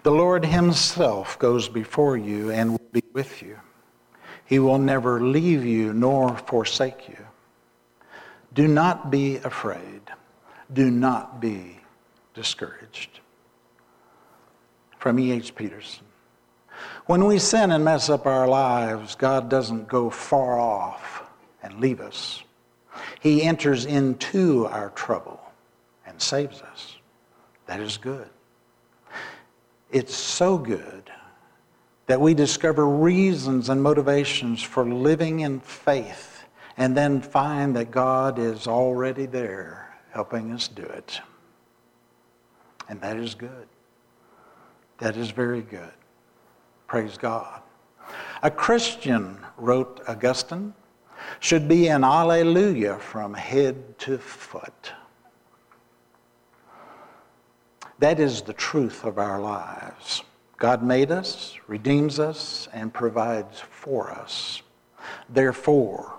The 0.04 0.12
Lord 0.12 0.46
Himself 0.46 1.40
goes 1.40 1.70
before 1.70 2.18
you 2.18 2.52
and 2.52 2.72
will 2.72 2.90
be 2.92 3.04
with 3.14 3.42
you. 3.42 3.58
He 4.44 4.60
will 4.60 4.78
never 4.78 5.22
leave 5.22 5.64
you 5.64 5.94
nor 5.94 6.36
forsake 6.36 7.08
you. 7.08 7.18
Do 8.54 8.68
not 8.68 9.10
be 9.10 9.38
afraid. 9.38 10.02
Do 10.74 10.92
not 10.92 11.40
be 11.40 11.80
discouraged. 12.34 13.22
From 14.98 15.18
E.H. 15.18 15.56
Peterson. 15.56 16.04
When 17.06 17.24
we 17.24 17.40
sin 17.40 17.72
and 17.72 17.86
mess 17.86 18.10
up 18.10 18.26
our 18.26 18.50
lives, 18.50 19.16
God 19.16 19.50
doesn't 19.50 19.88
go 19.88 20.10
far 20.10 20.60
off 20.60 21.24
and 21.62 21.80
leave 21.80 22.02
us. 22.02 22.44
He 23.20 23.44
enters 23.44 23.86
into 23.86 24.68
our 24.68 24.90
trouble 24.92 25.42
and 26.06 26.22
saves 26.22 26.62
us. 26.62 26.98
That 27.66 27.80
is 27.80 27.98
good. 27.98 28.30
It's 29.92 30.16
so 30.16 30.58
good 30.58 31.12
that 32.08 32.20
we 32.20 32.34
discover 32.34 32.88
reasons 32.88 33.70
and 33.70 33.82
motivations 33.82 34.62
for 34.62 34.86
living 34.86 35.42
in 35.42 35.60
faith 35.60 36.44
and 36.78 36.98
then 36.98 37.22
find 37.22 37.76
that 37.76 37.92
God 37.92 38.40
is 38.40 38.68
already 38.68 39.26
there 39.26 39.96
helping 40.12 40.52
us 40.52 40.68
do 40.68 40.84
it. 40.84 41.22
And 42.90 43.00
that 43.02 43.18
is 43.18 43.36
good. 43.36 43.68
That 44.98 45.16
is 45.16 45.32
very 45.32 45.62
good. 45.62 45.94
Praise 46.88 47.18
God. 47.18 47.62
A 48.42 48.52
Christian, 48.52 49.38
wrote 49.58 50.02
Augustine, 50.08 50.74
should 51.40 51.68
be 51.68 51.88
an 51.88 52.04
alleluia 52.04 52.98
from 53.00 53.34
head 53.34 53.98
to 54.00 54.18
foot. 54.18 54.94
That 58.00 58.20
is 58.20 58.42
the 58.42 58.54
truth 58.54 59.04
of 59.06 59.18
our 59.18 59.40
lives. 59.40 60.24
God 60.58 60.84
made 60.84 61.12
us, 61.12 61.58
redeems 61.68 62.20
us, 62.20 62.68
and 62.74 62.94
provides 62.94 63.60
for 63.60 64.12
us. 64.12 64.62
Therefore, 65.30 66.14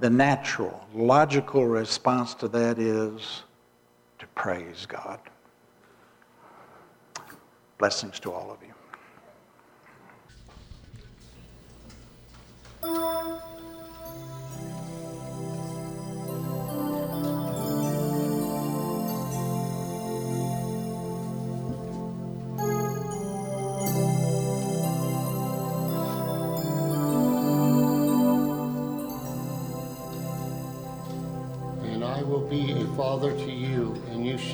the 0.00 0.10
natural, 0.10 0.86
logical 0.94 1.66
response 1.66 2.34
to 2.34 2.48
that 2.48 2.78
is 2.78 3.42
to 4.18 4.26
praise 4.28 4.86
God. 4.86 5.20
Blessings 7.78 8.18
to 8.20 8.32
all 8.32 8.50
of 8.50 8.58
you. 8.62 8.74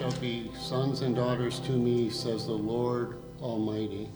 Shall 0.04 0.20
be 0.20 0.50
sons 0.58 1.00
and 1.00 1.16
daughters 1.16 1.60
to 1.60 1.72
me, 1.72 2.10
says 2.10 2.44
the 2.44 2.52
Lord 2.52 3.16
Almighty. 3.40 4.10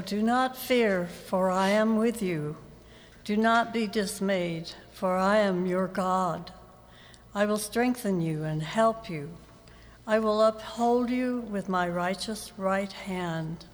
Do 0.00 0.22
not 0.22 0.56
fear, 0.56 1.06
for 1.26 1.50
I 1.50 1.68
am 1.70 1.96
with 1.96 2.22
you. 2.22 2.56
Do 3.24 3.36
not 3.36 3.72
be 3.72 3.86
dismayed, 3.86 4.70
for 4.92 5.16
I 5.16 5.38
am 5.38 5.66
your 5.66 5.86
God. 5.86 6.52
I 7.34 7.44
will 7.44 7.58
strengthen 7.58 8.20
you 8.20 8.44
and 8.44 8.62
help 8.62 9.10
you. 9.10 9.30
I 10.06 10.18
will 10.18 10.42
uphold 10.42 11.10
you 11.10 11.40
with 11.50 11.68
my 11.68 11.88
righteous 11.88 12.52
right 12.56 12.92
hand. 12.92 13.66